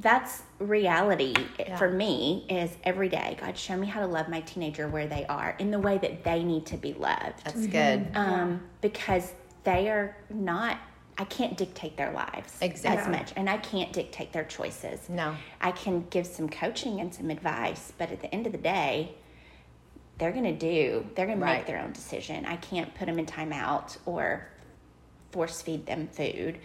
that's 0.01 0.43
reality 0.61 1.35
for 1.77 1.91
me 1.91 2.47
is 2.49 2.71
every 2.85 3.09
day 3.09 3.37
god 3.41 3.57
show 3.59 3.77
me 3.77 3.87
how 3.87 4.01
to 4.01 4.07
love 4.07 4.29
my 4.29 4.41
teenager 4.43 4.87
where 4.89 5.07
they 5.09 5.27
are 5.27 5.57
in 5.59 5.71
the 5.71 5.79
way 5.79 5.99
that 5.99 6.23
they 6.25 6.43
need 6.45 6.65
to 6.67 6.77
be 6.77 6.93
loved. 6.95 7.45
That's 7.45 7.67
good. 7.67 8.09
um, 8.15 8.61
because 8.81 9.33
they 9.65 9.89
are 9.91 10.17
not 10.31 10.79
i 11.19 11.25
can't 11.25 11.57
dictate 11.57 11.97
their 11.97 12.13
lives 12.13 12.57
as 12.63 13.09
much 13.09 13.33
and 13.37 13.51
i 13.51 13.57
can't 13.59 13.93
dictate 13.93 14.33
their 14.33 14.45
choices. 14.45 15.09
No. 15.09 15.35
i 15.61 15.73
can 15.73 16.07
give 16.11 16.27
some 16.27 16.49
coaching 16.49 17.01
and 17.01 17.13
some 17.13 17.29
advice 17.31 17.93
but 17.99 18.13
at 18.13 18.21
the 18.21 18.33
end 18.33 18.47
of 18.47 18.53
the 18.53 18.59
day 18.59 19.15
they're 20.19 20.33
going 20.33 20.45
to 20.45 20.53
do 20.53 21.05
they're 21.15 21.27
going 21.27 21.39
to 21.39 21.45
Right. 21.45 21.59
make 21.59 21.67
their 21.67 21.81
own 21.81 21.93
decision. 21.93 22.45
I 22.45 22.57
can't 22.57 22.93
put 22.95 23.07
them 23.07 23.19
in 23.21 23.27
timeout 23.27 23.97
or 24.07 24.49
force 25.31 25.61
feed 25.63 25.87
them 25.87 26.09
food 26.09 26.59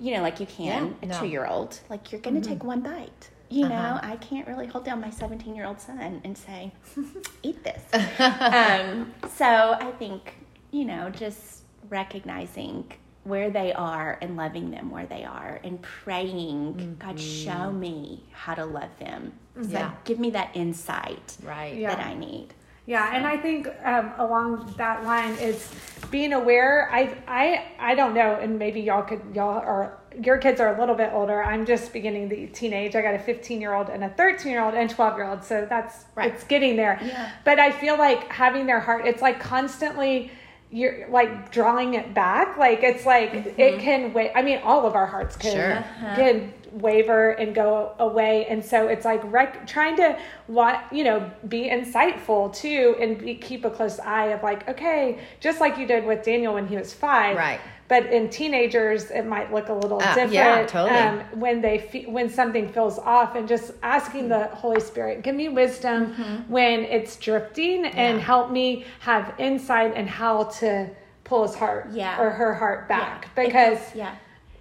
you 0.00 0.14
know 0.14 0.22
like 0.22 0.40
you 0.40 0.46
can 0.46 0.64
Yeah, 0.66 0.76
a 1.02 1.06
no. 1.06 1.14
Mm-hmm. 1.14 1.20
two 1.24 1.28
year 1.30 1.46
old 1.46 1.78
like 1.90 2.12
you're 2.12 2.20
going 2.20 2.40
to 2.40 2.46
take 2.48 2.62
one 2.64 2.80
bite 2.80 3.30
you 3.50 3.64
Uh-huh. 3.66 3.74
know 3.74 4.00
i 4.02 4.16
can't 4.16 4.46
really 4.46 4.66
hold 4.66 4.84
down 4.84 5.00
my 5.00 5.10
17 5.10 5.54
year 5.54 5.64
old 5.66 5.80
son 5.80 6.20
and 6.24 6.36
say 6.36 6.72
eat 7.42 7.62
this 7.64 7.82
um, 8.20 9.12
so 9.36 9.46
i 9.80 9.90
think 9.98 10.34
you 10.70 10.84
know 10.84 11.08
just 11.10 11.62
recognizing 11.88 12.84
where 13.24 13.50
they 13.50 13.72
are 13.72 14.18
and 14.22 14.36
loving 14.36 14.70
them 14.70 14.90
where 14.90 15.06
they 15.06 15.24
are 15.24 15.60
and 15.64 15.80
praying 15.82 16.96
god 16.98 17.18
show 17.18 17.70
me 17.72 18.22
how 18.32 18.54
to 18.54 18.64
love 18.64 18.90
them 18.98 19.32
So 19.32 19.60
Mm-hmm. 19.60 19.72
Yeah. 19.72 19.90
give 20.04 20.18
me 20.20 20.30
that 20.30 20.50
insight 20.54 21.36
Right. 21.42 21.74
Yeah. 21.76 21.94
that 21.96 22.04
i 22.06 22.14
need 22.14 22.48
Yeah, 22.88 23.14
and 23.14 23.26
I 23.26 23.36
think 23.36 23.68
um, 23.84 24.12
along 24.16 24.72
that 24.78 25.04
line 25.04 25.34
is 25.34 25.70
being 26.10 26.32
aware. 26.32 26.88
I 26.90 27.14
I 27.28 27.66
I 27.78 27.94
don't 27.94 28.14
know, 28.14 28.38
and 28.40 28.58
maybe 28.58 28.80
y'all 28.80 29.02
could 29.02 29.20
y'all 29.34 29.58
are 29.58 29.98
your 30.18 30.38
kids 30.38 30.58
are 30.58 30.74
a 30.74 30.80
little 30.80 30.94
bit 30.94 31.10
older. 31.12 31.44
I'm 31.44 31.66
just 31.66 31.92
beginning 31.92 32.30
the 32.30 32.46
teenage. 32.46 32.96
I 32.96 33.02
got 33.02 33.12
a 33.14 33.18
15 33.18 33.60
year 33.60 33.74
old 33.74 33.90
and 33.90 34.02
a 34.04 34.08
13 34.08 34.50
year 34.50 34.62
old 34.64 34.72
and 34.72 34.88
12 34.88 35.16
year 35.18 35.26
old, 35.28 35.44
so 35.44 35.66
that's 35.68 36.06
Right. 36.14 36.32
it's 36.32 36.44
getting 36.44 36.76
there. 36.76 36.98
Yeah. 37.04 37.30
But 37.44 37.60
I 37.60 37.72
feel 37.72 37.98
like 37.98 38.32
having 38.32 38.64
their 38.64 38.80
heart, 38.80 39.06
it's 39.06 39.20
like 39.20 39.38
constantly. 39.38 40.30
You're 40.70 41.08
like 41.08 41.50
drawing 41.50 41.94
it 41.94 42.12
back, 42.12 42.58
like 42.58 42.82
it's 42.82 43.06
like 43.06 43.32
it 43.58 43.80
can 43.80 44.12
wait. 44.12 44.32
I 44.34 44.42
mean, 44.42 44.60
all 44.62 44.86
of 44.86 44.94
our 44.94 45.06
hearts 45.06 45.34
can 45.34 45.52
Sure. 45.54 45.84
can 46.14 46.52
waver 46.80 47.30
and 47.32 47.54
go 47.54 47.92
away 47.98 48.46
and 48.46 48.64
so 48.64 48.88
it's 48.88 49.04
like 49.04 49.20
rec- 49.32 49.66
trying 49.66 49.96
to 49.96 50.18
what 50.46 50.82
you 50.92 51.04
know 51.04 51.30
be 51.48 51.68
insightful 51.68 52.54
too 52.54 52.94
and 53.00 53.18
be, 53.18 53.34
keep 53.34 53.64
a 53.64 53.70
close 53.70 53.98
eye 54.00 54.26
of 54.26 54.42
like 54.42 54.68
okay 54.68 55.18
just 55.40 55.60
like 55.60 55.76
you 55.78 55.86
did 55.86 56.04
with 56.04 56.22
daniel 56.24 56.54
when 56.54 56.66
he 56.66 56.76
was 56.76 56.92
five 56.94 57.36
Right. 57.36 57.60
but 57.88 58.06
in 58.06 58.28
teenagers 58.28 59.10
it 59.10 59.24
might 59.26 59.52
look 59.52 59.68
a 59.68 59.72
little 59.72 59.98
Uh, 60.02 60.14
different 60.14 60.32
yeah, 60.32 60.66
totally. 60.66 60.98
um, 60.98 61.20
when 61.40 61.60
they 61.60 61.78
fe- 61.78 62.06
when 62.06 62.28
something 62.28 62.68
feels 62.68 62.98
off 62.98 63.34
and 63.34 63.48
just 63.48 63.72
asking 63.82 64.28
the 64.28 64.46
holy 64.48 64.80
spirit 64.80 65.22
give 65.22 65.34
me 65.34 65.48
wisdom 65.48 66.14
when 66.48 66.80
it's 66.84 67.16
drifting 67.16 67.86
and 67.86 68.18
Mm-hmm. 68.18 68.26
Help 68.26 68.50
me 68.50 68.84
have 69.00 69.32
insight 69.38 69.92
and 69.96 70.08
how 70.08 70.44
to 70.60 70.88
pull 71.24 71.46
his 71.46 71.54
heart 71.54 71.88
Yeah. 71.92 72.20
or 72.20 72.30
her 72.30 72.52
heart 72.54 72.88
back 72.88 73.26
Yeah. 73.36 73.44
because 73.46 73.78
yeah 73.94 74.14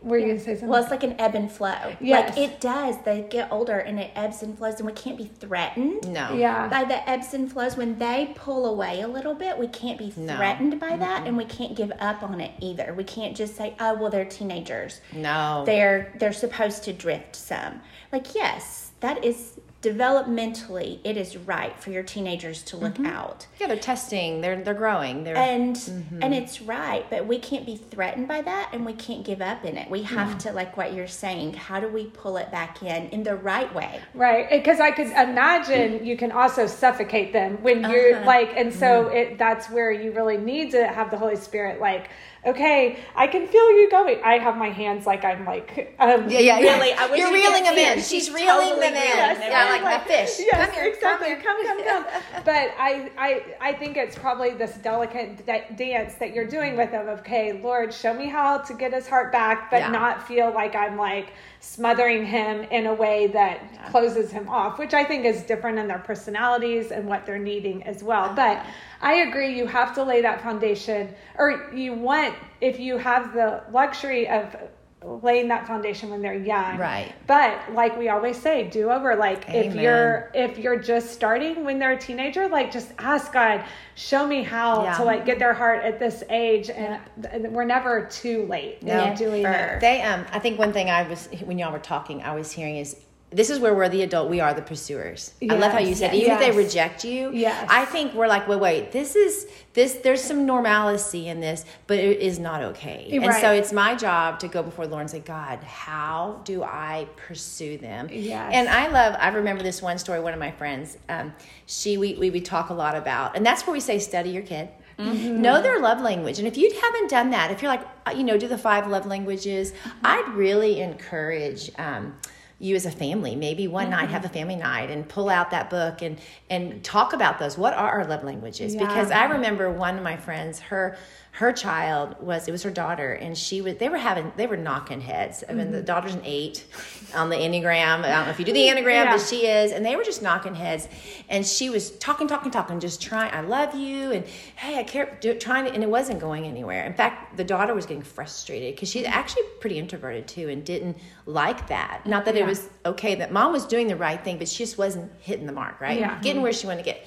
were 0.07 0.17
you 0.17 0.27
gonna 0.27 0.39
say 0.39 0.53
something 0.53 0.69
Well, 0.69 0.81
it's 0.81 0.91
like 0.91 1.03
an 1.03 1.15
ebb 1.19 1.35
and 1.35 1.51
flow. 1.51 1.95
Yes. 1.99 2.35
Like 2.35 2.37
it 2.37 2.59
does. 2.59 2.95
They 3.03 3.21
get 3.29 3.51
older 3.51 3.77
and 3.77 3.99
it 3.99 4.11
ebbs 4.15 4.41
and 4.43 4.57
flows, 4.57 4.77
and 4.77 4.85
we 4.85 4.93
can't 4.93 5.17
be 5.17 5.25
threatened 5.25 6.11
No. 6.11 6.33
yeah 6.33 6.67
by 6.67 6.83
the 6.83 7.07
ebbs 7.09 7.33
and 7.33 7.51
flows. 7.51 7.77
When 7.77 7.97
they 7.99 8.33
pull 8.35 8.65
away 8.65 9.01
a 9.01 9.07
little 9.07 9.33
bit, 9.33 9.57
we 9.57 9.67
can't 9.67 9.97
be 9.97 10.13
No. 10.17 10.35
threatened 10.37 10.79
by 10.79 10.97
that, 10.97 11.27
and 11.27 11.37
we 11.37 11.45
can't 11.45 11.75
give 11.75 11.91
up 11.99 12.23
on 12.23 12.39
it 12.41 12.51
either. 12.59 12.93
We 12.95 13.03
can't 13.03 13.35
just 13.35 13.55
say, 13.55 13.75
"Oh, 13.79 13.95
well, 13.95 14.09
they're 14.09 14.25
teenagers. 14.25 15.01
No. 15.13 15.63
They're 15.65 16.13
they're 16.19 16.33
supposed 16.33 16.83
to 16.85 16.93
drift 16.93 17.35
some." 17.35 17.81
Like, 18.11 18.33
yes, 18.35 18.91
that 19.01 19.23
is 19.25 19.59
developmentally, 19.81 20.99
it 21.03 21.17
is 21.17 21.37
right 21.37 21.77
for 21.79 21.91
your 21.91 22.03
teenagers 22.03 22.63
to 22.63 22.77
look 22.77 22.99
out 22.99 23.47
yeah, 23.59 23.67
they're 23.67 23.77
testing. 23.77 24.41
They're 24.41 24.61
they're 24.63 24.73
growing. 24.73 25.23
They're 25.23 25.35
and 25.37 25.75
Mm-hmm. 25.77 26.23
and 26.23 26.33
it's 26.33 26.61
right 26.61 27.05
but 27.09 27.25
we 27.27 27.37
can't 27.39 27.65
be 27.65 27.75
threatened 27.77 28.27
by 28.27 28.41
that 28.41 28.69
and 28.73 28.85
we 28.85 28.93
can't 28.93 29.23
give 29.23 29.41
up 29.41 29.63
in 29.65 29.77
it 29.77 29.89
we 29.89 30.01
have 30.03 30.37
to 30.39 30.51
like 30.51 30.75
what 30.77 30.93
you're 30.93 31.07
saying 31.07 31.53
how 31.53 31.79
do 31.79 31.87
we 31.87 32.05
pull 32.07 32.37
it 32.37 32.51
back 32.51 32.81
in 32.83 33.09
in 33.09 33.23
the 33.23 33.35
right 33.35 33.73
way 33.75 33.99
Right, 34.13 34.49
because 34.49 34.79
I 34.79 34.91
could 34.91 35.07
imagine 35.07 36.05
you 36.05 36.17
can 36.17 36.31
also 36.31 36.65
suffocate 36.67 37.31
them 37.33 37.61
when 37.61 37.81
you're 37.89 38.15
Uh-huh. 38.17 38.25
like, 38.25 38.53
and 38.55 38.73
so 38.73 39.07
it 39.07 39.37
that's 39.37 39.69
where 39.69 39.91
you 39.91 40.11
really 40.11 40.37
need 40.37 40.71
to 40.71 40.87
have 40.87 41.11
the 41.11 41.17
Holy 41.17 41.35
Spirit. 41.35 41.79
Like, 41.79 42.09
okay, 42.47 42.97
I 43.15 43.27
can 43.27 43.47
feel 43.47 43.69
you 43.71 43.89
going. 43.89 44.19
I 44.23 44.37
have 44.39 44.57
my 44.57 44.69
hands 44.69 45.05
like 45.05 45.23
I'm 45.23 45.45
like, 45.45 45.95
um, 45.99 46.29
yeah, 46.29 46.39
yeah, 46.39 46.55
Really, 46.57 46.89
yeah. 46.89 46.95
I 46.99 47.09
wish 47.11 47.19
You're 47.19 47.29
you 47.29 47.33
reeling 47.35 47.63
them 47.63 47.77
in. 47.77 47.97
She's 47.99 48.07
She's 48.09 48.29
reeling 48.31 48.47
totally 48.47 48.79
them 48.81 48.93
in. 48.93 48.93
them 48.93 49.37
yeah, 49.41 49.75
in. 49.77 49.83
like 49.83 50.01
a 50.01 50.05
fish. 50.05 50.39
Yes, 50.39 50.65
come 50.65 50.75
here, 50.75 50.93
exactly. 50.93 51.35
Come, 51.35 51.57
here. 51.63 51.75
Come, 51.75 51.83
come, 51.83 52.03
come. 52.13 52.43
but 52.45 52.71
I, 52.79 53.11
I, 53.17 53.43
I 53.61 53.73
think 53.73 53.97
it's 53.97 54.17
probably 54.17 54.51
this 54.51 54.75
delicate 54.77 55.45
da- 55.45 55.69
dance 55.75 56.15
that 56.15 56.33
you're 56.33 56.47
doing 56.47 56.77
with 56.77 56.91
them. 56.91 57.07
Of, 57.07 57.19
okay, 57.19 57.61
Lord, 57.61 57.93
show 57.93 58.13
me 58.13 58.27
how 58.27 58.59
to 58.59 58.73
get 58.73 58.93
his 58.93 59.07
heart 59.07 59.31
back, 59.31 59.69
but 59.69 59.79
Yeah. 59.79 59.89
not 59.91 60.27
feel 60.27 60.51
like 60.53 60.75
I'm 60.75 60.97
like 60.97 61.33
smothering 61.67 62.25
him 62.25 62.61
in 62.71 62.85
a 62.85 62.93
way 62.93 63.27
that 63.27 63.89
closes 63.91 64.31
him 64.31 64.47
off, 64.47 64.79
which 64.79 64.93
I 64.93 65.03
think 65.03 65.25
is 65.25 65.43
different 65.43 65.77
in 65.77 65.87
their 65.87 65.99
personalities 65.99 66.91
and 66.91 67.07
what 67.07 67.25
they're 67.25 67.37
needing 67.37 67.83
as 67.83 68.01
well. 68.01 68.33
But 68.33 68.65
I 69.01 69.15
agree. 69.15 69.57
You 69.57 69.67
have 69.67 69.93
to 69.95 70.03
lay 70.03 70.21
that 70.21 70.41
foundation, 70.41 71.13
or 71.37 71.69
you 71.73 71.93
want 71.93 72.33
if 72.61 72.79
you 72.79 72.97
have 72.97 73.33
the 73.33 73.63
luxury 73.71 74.27
of 74.29 74.55
laying 75.03 75.47
that 75.47 75.67
foundation 75.67 76.09
when 76.09 76.21
they're 76.21 76.33
young. 76.33 76.77
Right. 76.77 77.13
But 77.27 77.71
like 77.73 77.97
we 77.97 78.09
always 78.09 78.35
say, 78.35 78.67
do 78.67 78.89
over. 78.89 79.15
Like 79.15 79.45
if 79.49 79.75
you're 79.75 80.31
if 80.33 80.57
you're 80.57 80.79
just 80.79 81.11
starting 81.11 81.63
when 81.63 81.77
they're 81.79 81.91
a 81.93 81.99
teenager, 81.99 82.47
like 82.49 82.71
just 82.71 82.91
ask 82.97 83.31
God, 83.31 83.63
show 83.95 84.25
me 84.27 84.41
how 84.43 84.83
Yeah. 84.83 84.97
to 84.97 85.03
like 85.03 85.25
get 85.25 85.37
their 85.39 85.53
heart 85.53 85.83
at 85.83 85.99
this 85.99 86.23
age, 86.29 86.69
and 86.69 86.99
th- 87.21 87.43
we're 87.51 87.63
never 87.65 88.05
too 88.07 88.45
late 88.47 88.81
No, 88.81 89.05
in 89.05 89.15
doing 89.15 89.45
it. 89.45 89.79
They 89.79 90.01
um 90.01 90.25
I 90.31 90.39
think 90.39 90.57
one 90.57 90.73
thing 90.73 90.89
I 90.89 91.03
was 91.07 91.29
when 91.45 91.59
y'all 91.59 91.71
were 91.71 91.79
talking, 91.79 92.23
I 92.23 92.33
was 92.33 92.51
hearing 92.51 92.77
is 92.77 92.95
this 93.29 93.49
is 93.49 93.59
where 93.59 93.75
we're 93.75 93.89
the 93.89 94.03
adult, 94.03 94.29
we 94.29 94.39
are 94.39 94.53
the 94.53 94.61
pursuers. 94.61 95.33
I 95.41 95.55
love 95.55 95.73
how 95.73 95.79
you 95.79 95.93
said 95.95 96.13
yes. 96.13 96.23
even 96.23 96.31
if 96.33 96.39
they 96.39 96.51
reject 96.51 97.03
you, 97.03 97.31
Yes. 97.33 97.67
I 97.69 97.83
think 97.83 98.13
we're 98.13 98.27
like, 98.27 98.47
wait, 98.47 98.59
wait, 98.59 98.91
this 98.93 99.17
is 99.17 99.47
this 99.73 99.95
there's 99.95 100.23
some 100.23 100.45
normalcy 100.45 101.27
in 101.27 101.41
this, 101.41 101.65
but 101.87 101.97
it 101.99 102.19
is 102.19 102.39
not 102.39 102.61
okay. 102.63 103.09
And 103.11 103.33
so 103.35 103.51
it's 103.51 103.73
my 103.73 103.95
job 103.95 104.39
to 104.39 104.47
go 104.47 104.63
before 104.63 104.85
the 104.85 104.91
Lord 104.91 105.01
and 105.01 105.09
say, 105.09 105.19
God, 105.19 105.59
how 105.63 106.41
do 106.45 106.63
I 106.63 107.07
pursue 107.17 107.77
them? 107.77 108.07
Yes. 108.11 108.51
And 108.53 108.69
I 108.69 108.87
love 108.87 109.15
I 109.19 109.27
remember 109.29 109.61
this 109.61 109.81
one 109.81 109.97
story, 109.97 110.21
one 110.21 110.33
of 110.33 110.39
my 110.39 110.51
friends, 110.51 110.97
um, 111.09 111.33
she 111.65 111.97
we, 111.97 112.15
we 112.15 112.29
we 112.29 112.39
talk 112.39 112.69
a 112.69 112.73
lot 112.73 112.95
about, 112.95 113.35
and 113.35 113.45
that's 113.45 113.67
where 113.67 113.73
we 113.73 113.81
say 113.81 113.99
study 113.99 114.29
your 114.29 114.43
kid. 114.43 114.69
Mm-hmm. 114.97 115.41
Know 115.43 115.61
their 115.61 115.79
love 115.79 116.01
language. 116.01 116.39
And 116.39 116.47
if 116.47 116.57
you 116.57 116.73
haven't 116.81 117.09
done 117.11 117.29
that, 117.29 117.51
if 117.51 117.61
you're 117.61 117.69
like, 117.69 117.85
uh, 118.07 118.11
you 118.17 118.23
know, 118.23 118.35
do 118.35 118.47
the 118.47 118.57
five 118.57 118.87
love 118.87 119.05
languages, 119.05 119.71
Mm-hmm. 119.71 120.05
I'd 120.05 120.29
really 120.33 120.81
encourage 120.81 121.69
um, 121.77 122.15
you 122.59 122.75
as 122.75 122.85
a 122.85 122.91
family, 122.91 123.35
maybe 123.35 123.67
one 123.67 123.89
night 123.89 124.05
Mm-hmm. 124.05 124.13
have 124.13 124.25
a 124.25 124.29
family 124.29 124.55
night 124.55 124.89
and 124.89 125.07
pull 125.07 125.29
out 125.29 125.51
that 125.51 125.69
book 125.69 126.01
and, 126.01 126.19
and 126.49 126.83
talk 126.83 127.13
about 127.13 127.37
those. 127.39 127.57
What 127.57 127.73
are 127.73 127.89
our 127.89 128.05
love 128.05 128.23
languages? 128.23 128.73
Yeah. 128.73 128.85
Because 128.85 129.11
I 129.11 129.25
remember 129.25 129.71
one 129.71 129.97
of 129.97 130.03
my 130.03 130.17
friends, 130.17 130.59
her 130.59 130.97
her 131.37 131.53
child 131.53 132.15
was 132.19 132.47
it 132.47 132.51
was 132.51 132.63
her 132.63 132.71
daughter 132.71 133.13
and 133.13 133.37
she 133.37 133.61
was 133.61 133.75
they 133.77 133.89
were 133.89 133.97
having 133.97 134.31
they 134.37 134.47
were 134.47 134.57
knocking 134.57 134.99
heads. 134.99 135.43
I 135.47 135.53
mean 135.53 135.69
the 135.69 135.77
mm-hmm. 135.77 135.85
daughter's 135.85 136.15
an 136.15 136.23
eight 136.25 136.65
on 137.13 137.29
the 137.29 137.35
enneagram. 137.35 138.03
I 138.03 138.09
don't 138.09 138.25
know 138.25 138.31
if 138.31 138.39
you 138.39 138.45
do 138.45 138.53
the 138.53 138.67
enneagram 138.67 139.05
Yeah. 139.05 139.11
but 139.11 139.21
she 139.21 139.45
is 139.45 139.71
and 139.71 139.85
they 139.85 139.95
were 139.95 140.03
just 140.03 140.23
knocking 140.23 140.55
heads. 140.55 140.87
And 141.29 141.45
she 141.45 141.69
was 141.69 141.91
talking 141.99 142.27
talking 142.27 142.49
talking 142.49 142.79
just 142.79 143.03
trying 143.03 143.31
i 143.35 143.41
love 143.41 143.75
you 143.75 144.13
and 144.13 144.25
hey 144.55 144.79
i 144.79 144.83
care 144.83 145.15
do, 145.21 145.35
trying 145.35 145.65
to, 145.65 145.71
and 145.71 145.83
it 145.83 145.89
wasn't 145.89 146.19
going 146.19 146.45
anywhere. 146.45 146.83
In 146.87 146.95
fact 146.95 147.37
the 147.37 147.43
daughter 147.43 147.75
was 147.75 147.85
getting 147.85 148.01
frustrated 148.01 148.73
because 148.73 148.89
she's 148.89 149.03
mm-hmm. 149.03 149.13
actually 149.13 149.43
pretty 149.59 149.77
introverted 149.77 150.27
too 150.27 150.49
and 150.49 150.65
didn't 150.65 150.97
like 151.27 151.67
that. 151.67 152.01
Not 152.07 152.25
that 152.25 152.35
it 152.35 152.47
was 152.47 152.67
okay 152.83 153.13
that 153.13 153.31
mom 153.31 153.51
was 153.51 153.65
doing 153.67 153.87
the 153.87 153.95
right 153.95 154.23
thing 154.23 154.39
but 154.39 154.47
she 154.47 154.63
just 154.63 154.79
wasn't 154.79 155.11
hitting 155.19 155.45
the 155.45 155.53
mark 155.53 155.79
right? 155.81 155.99
Yeah. 155.99 156.15
getting 156.15 156.37
mm-hmm. 156.37 156.41
where 156.41 156.53
she 156.53 156.65
wanted 156.65 156.83
to 156.83 156.89
get 156.91 157.05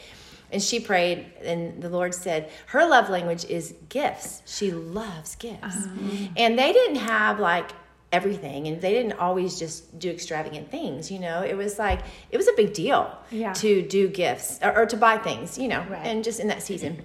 and 0.52 0.62
she 0.62 0.80
prayed 0.80 1.26
and 1.42 1.80
the 1.82 1.88
lord 1.88 2.14
said 2.14 2.50
her 2.66 2.86
love 2.86 3.08
language 3.08 3.44
is 3.46 3.74
gifts. 3.88 4.42
She 4.46 4.70
loves 4.72 5.36
gifts. 5.36 5.76
Uh-huh. 5.76 6.28
And 6.36 6.58
they 6.58 6.72
didn't 6.72 6.96
have 6.96 7.38
like 7.40 7.70
everything 8.12 8.66
and 8.66 8.80
they 8.80 8.92
didn't 8.92 9.12
always 9.20 9.58
just 9.58 9.96
do 9.98 10.10
extravagant 10.10 10.70
things 10.70 11.10
you 11.10 11.18
know? 11.20 11.42
It 11.42 11.56
was 11.56 11.78
like 11.78 12.00
it 12.30 12.36
was 12.36 12.48
a 12.48 12.52
big 12.54 12.72
deal 12.74 13.16
Yeah. 13.30 13.52
to 13.54 13.82
do 13.82 14.08
gifts 14.08 14.58
or, 14.62 14.76
or 14.78 14.86
to 14.86 14.96
buy 14.96 15.18
things 15.18 15.56
you 15.58 15.68
know 15.68 15.84
Right. 15.88 16.04
and 16.06 16.24
just 16.24 16.40
in 16.40 16.48
that 16.48 16.62
season 16.62 17.04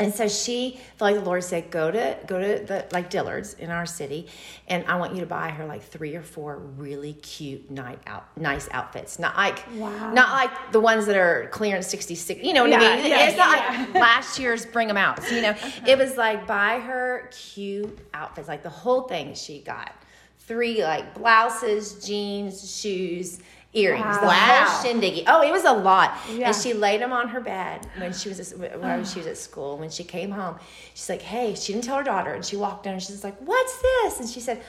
and 0.00 0.14
so 0.14 0.26
she 0.28 0.80
like 0.98 1.14
the 1.16 1.20
Lord 1.22 1.44
said, 1.44 1.70
go 1.70 1.90
to 1.90 2.16
go 2.26 2.40
to 2.40 2.64
the 2.64 2.86
like 2.92 3.10
Dillard's 3.10 3.54
in 3.54 3.70
our 3.70 3.86
city, 3.86 4.26
and 4.68 4.84
I 4.86 4.96
want 4.96 5.14
you 5.14 5.20
to 5.20 5.26
buy 5.26 5.50
her 5.50 5.64
like 5.66 5.82
three 5.82 6.16
or 6.16 6.22
four 6.22 6.56
really 6.58 7.12
cute 7.14 7.70
night 7.70 8.00
out 8.06 8.24
nice 8.36 8.68
outfits. 8.72 9.18
Not 9.18 9.36
like 9.36 9.64
Wow. 9.76 10.12
not 10.12 10.32
like 10.32 10.72
the 10.72 10.80
ones 10.80 11.06
that 11.06 11.16
are 11.16 11.48
clearance 11.52 11.86
sixty 11.86 12.14
six. 12.14 12.42
You 12.42 12.52
know 12.52 12.62
what 12.62 12.70
Yeah, 12.70 12.78
I 12.78 12.96
mean? 12.96 13.06
yeah, 13.06 13.28
it's 13.28 13.36
not 13.38 13.56
yeah. 13.58 13.78
like 13.86 13.94
last 14.02 14.38
year's 14.38 14.66
bring 14.66 14.88
them 14.88 14.96
out. 14.96 15.22
So, 15.22 15.34
you 15.34 15.42
know, 15.42 15.50
uh-huh. 15.50 15.84
it 15.86 15.98
was 15.98 16.16
like 16.16 16.46
buy 16.46 16.80
her 16.80 17.30
cute 17.32 17.98
outfits, 18.14 18.48
like 18.48 18.62
the 18.62 18.68
whole 18.70 19.02
thing 19.02 19.34
she 19.34 19.60
got. 19.60 19.94
Three 20.40 20.82
like 20.82 21.14
blouses, 21.14 22.04
jeans, 22.04 22.76
shoes, 22.80 23.38
earrings, 23.72 24.18
the 24.18 24.26
Wow. 24.26 24.32
whole 24.66 24.82
shindig. 24.82 25.24
Oh, 25.26 25.42
it 25.42 25.52
was 25.52 25.64
a 25.64 25.72
lot. 25.72 26.16
Yeah. 26.32 26.48
And 26.48 26.56
she 26.56 26.72
laid 26.74 27.00
them 27.00 27.12
on 27.12 27.28
her 27.28 27.40
bed 27.40 27.86
when 27.98 28.12
she 28.12 28.28
was 28.28 28.52
when 28.54 29.04
she 29.04 29.18
was 29.20 29.26
at 29.26 29.38
school. 29.38 29.76
When 29.78 29.90
she 29.90 30.02
came 30.04 30.30
home, 30.32 30.56
she's 30.94 31.08
like, 31.08 31.22
"Hey," 31.22 31.54
she 31.54 31.72
didn't 31.72 31.84
tell 31.84 31.96
her 31.98 32.02
daughter, 32.02 32.32
and 32.34 32.44
she 32.44 32.56
walked 32.56 32.86
in 32.86 32.92
and 32.94 33.02
she's 33.02 33.22
like, 33.24 33.36
"What's 33.38 33.80
this?" 33.80 34.20
And 34.20 34.28
she 34.28 34.40
said. 34.40 34.62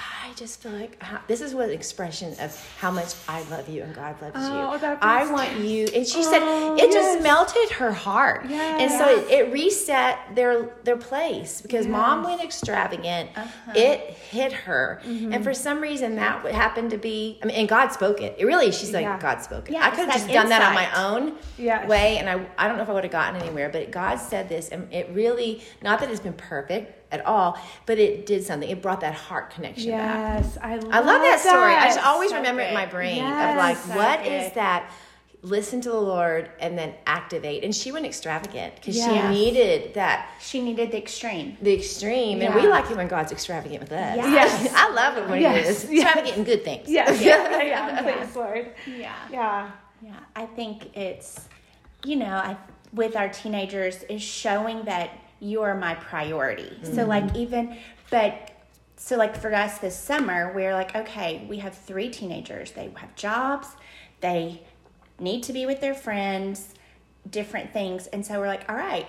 I 0.00 0.32
just 0.36 0.62
feel 0.62 0.70
like 0.70 1.02
how, 1.02 1.20
this 1.26 1.40
is 1.40 1.54
what 1.56 1.70
expression 1.70 2.32
of 2.40 2.54
how 2.78 2.90
much 2.92 3.14
I 3.28 3.42
love 3.50 3.68
you 3.68 3.82
and 3.82 3.92
God 3.92 4.20
loves 4.22 4.36
Oh, 4.38 4.74
you. 4.76 4.96
I 5.02 5.28
want 5.30 5.58
you, 5.58 5.86
and 5.92 6.06
she 6.06 6.20
Oh, 6.20 6.22
said 6.30 6.78
it 6.78 6.92
just 6.92 7.20
melted 7.20 7.70
her 7.70 7.90
heart, 7.90 8.44
and 8.46 8.90
so 8.92 9.08
it, 9.08 9.28
it 9.30 9.52
reset 9.52 10.18
their 10.36 10.70
their 10.84 10.96
place 10.96 11.60
because 11.60 11.86
mom 11.88 12.22
went 12.22 12.40
extravagant. 12.42 13.30
Uh-huh. 13.36 13.72
It 13.74 14.00
hit 14.10 14.52
her, 14.52 15.00
Mm-hmm. 15.04 15.32
and 15.32 15.42
for 15.42 15.52
some 15.54 15.80
reason 15.80 16.14
that 16.16 16.44
would 16.44 16.54
happen 16.54 16.90
to 16.90 16.96
be. 16.98 17.40
I 17.42 17.46
mean, 17.46 17.56
and 17.56 17.68
God 17.68 17.88
spoke 17.88 18.20
it. 18.20 18.36
It 18.38 18.44
really, 18.44 18.70
she's 18.70 18.92
like, 18.92 19.02
Yeah. 19.02 19.18
God 19.18 19.42
spoke 19.42 19.68
it. 19.68 19.72
Yeah, 19.72 19.84
I 19.84 19.90
could 19.90 20.08
have 20.08 20.12
just 20.14 20.28
done 20.28 20.48
that 20.50 20.62
on 20.62 20.74
my 20.74 21.04
own 21.06 21.34
Yes. 21.56 21.88
way, 21.88 22.18
and 22.18 22.28
I 22.30 22.46
I 22.56 22.68
don't 22.68 22.76
know 22.76 22.84
if 22.84 22.88
I 22.88 22.92
would 22.92 23.04
have 23.04 23.12
gotten 23.12 23.40
anywhere. 23.42 23.68
But 23.68 23.90
God 23.90 24.16
said 24.16 24.48
this, 24.48 24.68
and 24.68 24.92
it 24.92 25.08
really 25.12 25.62
not 25.82 25.98
that 26.00 26.08
it's 26.10 26.20
been 26.20 26.34
perfect 26.34 26.97
at 27.10 27.24
all, 27.26 27.58
but 27.86 27.98
it 27.98 28.26
did 28.26 28.44
something. 28.44 28.68
It 28.68 28.82
brought 28.82 29.00
that 29.00 29.14
heart 29.14 29.50
connection 29.50 29.90
back. 29.92 30.42
Yes, 30.44 30.58
I 30.62 30.76
love, 30.76 30.88
I 30.92 31.00
love 31.00 31.22
that 31.22 31.40
story. 31.40 31.74
I 31.74 31.86
just 31.86 32.04
always 32.04 32.30
So 32.30 32.36
remember 32.36 32.60
it 32.62 32.68
in 32.68 32.74
my 32.74 32.86
brain 32.86 33.16
Yes, 33.16 33.50
of 33.52 33.56
like, 33.56 33.76
so 33.78 33.96
what 33.96 34.26
is 34.26 34.44
good. 34.44 34.54
that? 34.54 34.90
Listen 35.42 35.80
to 35.82 35.88
the 35.90 36.00
Lord 36.00 36.50
and 36.58 36.76
then 36.76 36.94
activate. 37.06 37.62
And 37.62 37.72
she 37.72 37.92
went 37.92 38.04
extravagant 38.04 38.74
because 38.74 38.96
she 38.96 39.22
needed 39.28 39.94
that 39.94 40.28
She 40.40 40.60
needed 40.60 40.90
the 40.90 40.98
extreme. 40.98 41.56
the 41.62 41.72
extreme, 41.72 42.42
and 42.42 42.54
we 42.56 42.66
like 42.66 42.90
it 42.90 42.96
when 42.96 43.06
God's 43.06 43.30
extravagant 43.30 43.80
with 43.80 43.92
us. 43.92 44.16
Yes. 44.16 44.72
I 44.76 44.90
love 44.92 45.16
it 45.16 45.28
when 45.30 45.40
Yes. 45.40 45.54
He 45.54 45.70
is 45.70 45.92
Yes. 45.94 46.04
extravagant 46.06 46.38
in 46.38 46.44
good 46.44 46.64
things. 46.64 46.88
Yes, 46.90 47.22
yeah, 47.22 47.62
yeah, 47.62 48.02
please, 48.02 48.34
Lord. 48.34 48.72
Yeah. 48.86 49.14
Yeah. 49.30 49.70
Yeah, 50.02 50.14
I 50.36 50.46
think 50.46 50.96
it's, 50.96 51.48
you 52.04 52.16
know, 52.16 52.26
I 52.34 52.56
with 52.92 53.16
our 53.16 53.28
teenagers 53.28 54.02
is 54.04 54.22
showing 54.22 54.84
that 54.86 55.10
you 55.40 55.62
are 55.62 55.74
my 55.74 55.94
priority. 55.94 56.78
So 56.82 56.90
mm-hmm. 56.90 57.08
like 57.08 57.36
even, 57.36 57.76
but 58.10 58.50
so 58.96 59.16
like 59.16 59.36
for 59.36 59.54
us 59.54 59.78
this 59.78 59.96
summer, 59.96 60.52
we're 60.54 60.74
like, 60.74 60.94
okay, 60.94 61.46
we 61.48 61.58
have 61.58 61.76
three 61.76 62.10
teenagers. 62.10 62.72
They 62.72 62.90
have 62.96 63.14
jobs, 63.14 63.68
they 64.20 64.62
need 65.20 65.42
to 65.44 65.52
be 65.52 65.66
with 65.66 65.80
their 65.80 65.94
friends, 65.94 66.74
different 67.30 67.72
things, 67.72 68.06
and 68.08 68.24
so 68.24 68.38
we're 68.40 68.46
like, 68.46 68.68
all 68.68 68.76
right. 68.76 69.06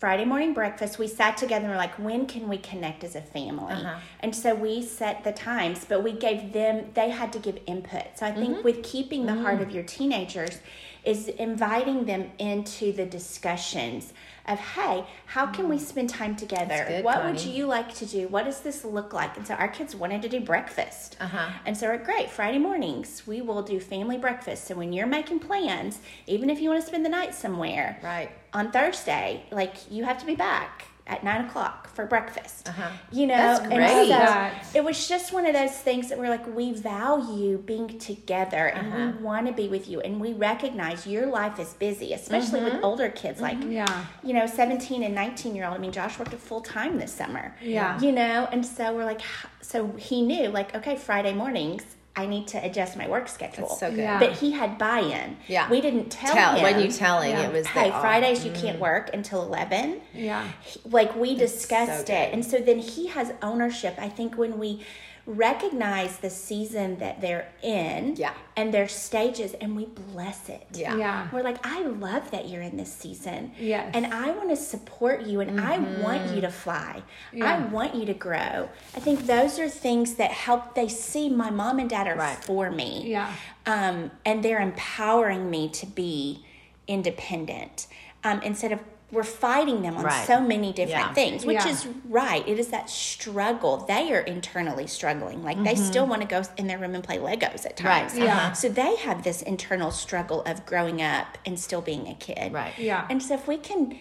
Friday 0.00 0.24
morning 0.24 0.54
breakfast, 0.54 1.00
we 1.00 1.08
sat 1.08 1.36
together 1.36 1.64
and 1.64 1.72
we're 1.72 1.76
like, 1.76 1.98
when 1.98 2.24
can 2.26 2.48
we 2.48 2.56
connect 2.56 3.02
as 3.02 3.16
a 3.16 3.20
family? 3.20 3.74
Uh-huh. 3.74 3.98
And 4.20 4.34
so 4.34 4.54
we 4.54 4.80
set 4.80 5.24
the 5.24 5.32
times, 5.32 5.84
but 5.88 6.04
we 6.04 6.12
gave 6.12 6.52
them, 6.52 6.90
they 6.94 7.10
had 7.10 7.32
to 7.32 7.40
give 7.40 7.58
input. 7.66 8.16
So 8.16 8.24
I 8.24 8.30
think 8.30 8.58
mm-hmm. 8.58 8.62
with 8.62 8.84
keeping 8.84 9.26
the 9.26 9.34
heart 9.34 9.54
mm-hmm. 9.54 9.64
of 9.64 9.72
your 9.72 9.82
teenagers 9.82 10.60
is 11.04 11.28
inviting 11.28 12.04
them 12.04 12.30
into 12.38 12.92
the 12.92 13.06
discussions 13.06 14.12
of, 14.46 14.58
hey, 14.58 15.04
how 15.26 15.46
can 15.46 15.68
we 15.68 15.78
spend 15.78 16.08
time 16.08 16.34
together? 16.34 16.84
good, 16.88 17.04
what 17.04 17.24
would 17.24 17.40
you 17.40 17.66
like 17.66 17.94
to 17.94 18.06
do? 18.06 18.28
What 18.28 18.44
does 18.46 18.60
this 18.60 18.84
look 18.84 19.12
like? 19.12 19.36
And 19.36 19.46
so 19.46 19.54
our 19.54 19.68
kids 19.68 19.94
wanted 19.94 20.22
to 20.22 20.28
do 20.28 20.40
breakfast. 20.40 21.16
Uh-huh. 21.20 21.50
And 21.66 21.76
so 21.76 21.86
we're 21.88 21.98
great. 21.98 22.30
Friday 22.30 22.58
mornings, 22.58 23.26
we 23.26 23.42
will 23.42 23.62
do 23.62 23.78
family 23.78 24.16
breakfast. 24.18 24.64
So 24.64 24.74
when 24.74 24.92
you're 24.92 25.06
making 25.06 25.40
plans, 25.40 26.00
even 26.26 26.48
if 26.50 26.60
you 26.60 26.70
want 26.70 26.80
to 26.80 26.86
spend 26.86 27.04
the 27.04 27.10
night 27.10 27.34
somewhere, 27.34 27.98
Right. 28.02 28.30
on 28.52 28.70
Thursday, 28.72 29.44
like 29.50 29.74
you 29.90 30.04
have 30.04 30.18
to 30.18 30.26
be 30.26 30.34
back 30.34 30.86
at 31.08 31.24
nine 31.24 31.46
o'clock 31.46 31.88
for 31.94 32.04
breakfast. 32.06 32.68
Uh-huh. 32.68 32.90
You 33.10 33.26
know, 33.26 33.36
That's 33.36 33.60
and 33.60 33.72
great. 33.74 33.88
so 33.88 34.02
Yes. 34.02 34.74
it 34.74 34.84
was 34.84 35.08
just 35.08 35.32
one 35.32 35.46
of 35.46 35.54
those 35.54 35.72
things 35.72 36.08
that 36.10 36.18
we're 36.18 36.28
like, 36.28 36.46
we 36.54 36.72
value 36.72 37.58
being 37.58 37.98
together 37.98 38.66
and 38.66 38.92
Uh-huh. 38.92 39.12
we 39.16 39.22
want 39.24 39.46
to 39.46 39.52
be 39.52 39.68
with 39.68 39.88
you, 39.88 40.00
and 40.00 40.20
we 40.20 40.32
recognize 40.34 41.06
your 41.06 41.26
life 41.26 41.58
is 41.58 41.72
busy, 41.74 42.12
especially 42.12 42.60
Mm-hmm. 42.60 42.76
with 42.76 42.84
older 42.84 43.08
kids, 43.08 43.40
like 43.40 43.58
Yeah. 43.66 44.04
you 44.22 44.34
know, 44.34 44.46
seventeen 44.46 45.02
and 45.02 45.14
nineteen 45.14 45.54
year 45.56 45.64
old. 45.66 45.74
I 45.74 45.78
mean, 45.78 45.92
Josh 45.92 46.18
worked 46.18 46.34
a 46.34 46.36
full 46.36 46.60
time 46.60 46.98
this 46.98 47.12
summer. 47.12 47.54
Yeah. 47.62 47.98
you 48.00 48.12
know, 48.12 48.48
and 48.52 48.64
so 48.64 48.94
we're 48.94 49.04
like, 49.06 49.20
so 49.60 49.88
he 49.96 50.22
knew, 50.22 50.48
like, 50.48 50.74
okay, 50.74 50.96
Friday 50.96 51.32
mornings. 51.32 51.84
I 52.18 52.26
need 52.26 52.48
to 52.48 52.58
adjust 52.58 52.96
my 52.96 53.06
work 53.08 53.28
schedule. 53.28 53.68
That's 53.68 53.78
so 53.78 53.90
good. 53.90 54.00
Yeah. 54.00 54.18
But 54.18 54.32
he 54.32 54.50
had 54.50 54.76
buy-in. 54.76 55.36
Yeah. 55.46 55.70
We 55.70 55.80
didn't 55.80 56.10
tell, 56.10 56.34
Tell 56.34 56.56
him. 56.56 56.64
when 56.64 56.80
you 56.80 56.90
telling 56.90 57.30
Yeah. 57.30 57.46
it 57.46 57.52
was 57.52 57.64
Hey, 57.68 57.90
that, 57.90 58.00
Fridays 58.00 58.44
you 58.44 58.50
mm. 58.50 58.60
can't 58.60 58.80
work 58.80 59.10
until 59.14 59.40
eleven. 59.42 60.00
Yeah. 60.12 60.48
Like 60.84 61.14
we 61.14 61.36
discussed 61.36 62.08
so 62.08 62.12
it, 62.12 62.32
and 62.34 62.44
so 62.44 62.58
then 62.58 62.80
he 62.80 63.06
has 63.06 63.32
ownership. 63.40 63.94
I 63.98 64.08
think 64.08 64.36
when 64.36 64.58
we 64.58 64.84
recognize 65.28 66.16
the 66.18 66.30
season 66.30 66.98
that 67.00 67.20
they're 67.20 67.48
in, 67.62 68.16
Yeah. 68.16 68.32
and 68.56 68.72
their 68.72 68.88
stages, 68.88 69.52
and 69.60 69.76
we 69.76 69.84
bless 69.84 70.48
it. 70.48 70.66
Yeah. 70.72 70.96
Yeah. 70.96 71.28
We're 71.30 71.42
like, 71.42 71.58
I 71.66 71.82
love 71.82 72.30
that 72.30 72.48
you're 72.48 72.62
in 72.62 72.78
this 72.78 72.90
season. 72.92 73.52
Yes. 73.60 73.90
And 73.92 74.06
I 74.06 74.30
want 74.30 74.48
to 74.48 74.56
support 74.56 75.22
you 75.22 75.40
and 75.40 75.60
I 75.60 75.78
want 76.02 76.34
you 76.34 76.40
to 76.40 76.50
fly. 76.50 77.02
I 77.42 77.58
want 77.66 77.94
you 77.94 78.06
to 78.06 78.14
grow. 78.14 78.70
I 78.96 79.00
think 79.00 79.26
those 79.26 79.58
are 79.58 79.68
things 79.68 80.14
that 80.14 80.30
help 80.30 80.74
they 80.74 80.88
see 80.88 81.28
my 81.28 81.50
mom 81.50 81.78
and 81.78 81.90
dad 81.90 82.08
are 82.08 82.16
Right. 82.16 82.42
for 82.44 82.70
me. 82.70 83.04
Yeah. 83.10 83.30
Um, 83.66 84.10
and 84.24 84.42
they're 84.42 84.60
empowering 84.62 85.50
me 85.50 85.68
to 85.68 85.84
be 85.84 86.42
independent. 86.86 87.86
Um, 88.24 88.40
instead 88.42 88.72
of 88.72 88.80
we're 89.10 89.22
fighting 89.22 89.80
them 89.82 89.96
on 89.96 90.04
Right. 90.04 90.26
so 90.26 90.38
many 90.40 90.70
different 90.72 91.06
Yeah. 91.08 91.12
things, 91.14 91.46
which 91.46 91.64
Yeah. 91.64 91.68
is 91.68 91.86
right. 92.08 92.46
It 92.46 92.58
is 92.58 92.68
that 92.68 92.90
struggle. 92.90 93.78
They 93.78 94.12
are 94.12 94.20
internally 94.20 94.86
struggling. 94.86 95.42
Like 95.42 95.62
they 95.64 95.74
still 95.76 96.06
want 96.06 96.20
to 96.22 96.28
go 96.28 96.42
in 96.58 96.66
their 96.66 96.76
room 96.78 96.94
and 96.94 97.02
play 97.02 97.16
Legos 97.18 97.64
at 97.64 97.76
Mm-hmm. 97.76 97.86
Right. 97.86 98.00
times. 98.08 98.18
Yeah. 98.18 98.52
So 98.52 98.68
they 98.68 98.96
have 98.96 99.22
this 99.22 99.40
internal 99.40 99.90
struggle 99.90 100.42
of 100.42 100.66
growing 100.66 101.00
up 101.00 101.38
and 101.46 101.58
still 101.58 101.80
being 101.80 102.06
a 102.06 102.14
kid. 102.14 102.52
Right. 102.52 102.72
Yeah. 102.78 103.06
And 103.08 103.22
so 103.22 103.34
if 103.34 103.48
we 103.48 103.56
can 103.56 103.98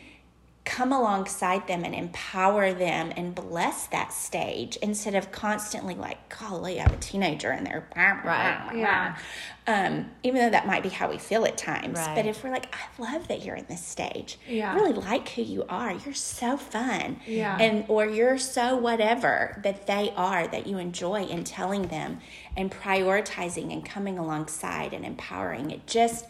come 0.67 0.91
alongside 0.91 1.65
them 1.65 1.85
and 1.85 1.95
empower 1.95 2.73
them 2.73 3.13
and 3.15 3.33
bless 3.33 3.87
that 3.87 4.11
stage 4.11 4.75
instead 4.77 5.15
of 5.15 5.31
constantly 5.31 5.95
like, 5.95 6.17
golly, 6.37 6.77
I 6.77 6.83
have 6.83 6.93
a 6.93 6.97
teenager 6.97 7.51
and 7.51 7.65
they're 7.65 7.87
Right. 7.95 8.75
Yeah. 8.75 9.17
Um, 9.65 10.11
even 10.23 10.41
though 10.41 10.49
that 10.49 10.67
might 10.67 10.83
be 10.83 10.89
how 10.89 11.09
we 11.09 11.19
feel 11.19 11.45
at 11.45 11.57
times. 11.57 11.97
Right. 11.97 12.15
But 12.15 12.25
if 12.25 12.43
we're 12.43 12.51
like, 12.51 12.75
I 12.75 13.01
love 13.01 13.29
that 13.29 13.45
you're 13.45 13.55
in 13.55 13.65
this 13.69 13.83
stage. 13.83 14.37
Yeah. 14.47 14.73
I 14.73 14.75
really 14.75 14.93
like 14.93 15.29
who 15.29 15.41
you 15.41 15.63
are. 15.69 15.93
You're 15.93 16.13
so 16.13 16.57
fun. 16.57 17.21
Yeah. 17.25 17.57
And 17.57 17.85
or 17.87 18.05
you're 18.05 18.37
so 18.37 18.75
whatever 18.75 19.61
that 19.63 19.87
they 19.87 20.11
are 20.17 20.47
that 20.47 20.67
you 20.67 20.77
enjoy 20.77 21.23
and 21.23 21.47
telling 21.47 21.83
them 21.83 22.19
and 22.57 22.69
prioritizing 22.69 23.71
and 23.71 23.85
coming 23.85 24.19
alongside 24.19 24.93
and 24.93 25.05
empowering 25.05 25.71
it 25.71 25.87
just 25.87 26.25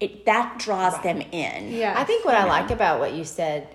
it 0.00 0.24
that 0.26 0.58
draws 0.58 1.00
them 1.02 1.20
in. 1.20 1.72
Yeah. 1.72 1.94
I 1.96 2.04
think 2.04 2.24
what 2.24 2.34
I 2.34 2.44
like 2.44 2.70
about 2.70 3.00
what 3.00 3.14
you 3.14 3.24
said, 3.24 3.74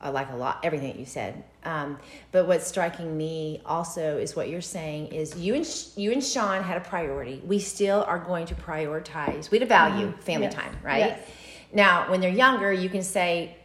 I 0.00 0.08
like 0.10 0.30
a 0.30 0.36
lot 0.36 0.60
everything 0.62 0.88
that 0.92 0.98
you 0.98 1.04
said. 1.06 1.44
Um, 1.64 1.98
but 2.32 2.46
what's 2.46 2.66
striking 2.66 3.16
me 3.16 3.60
also 3.66 4.16
is 4.18 4.34
what 4.34 4.48
you're 4.48 4.60
saying 4.60 5.08
is 5.08 5.36
you 5.36 5.54
and 5.54 5.66
Sh- 5.66 5.88
you 5.96 6.10
and 6.12 6.22
Sean 6.24 6.62
had 6.62 6.76
a 6.76 6.80
priority. 6.80 7.42
We 7.44 7.58
still 7.58 8.02
are 8.06 8.18
going 8.18 8.46
to 8.46 8.54
prioritize. 8.54 9.50
We 9.50 9.58
value 9.58 10.12
family 10.20 10.46
Yes. 10.46 10.54
time, 10.54 10.76
right? 10.82 10.98
Yes. 10.98 11.28
Now, 11.72 12.10
when 12.10 12.20
they're 12.20 12.30
younger, 12.30 12.72
you 12.72 12.88
can 12.88 13.02
say 13.02 13.56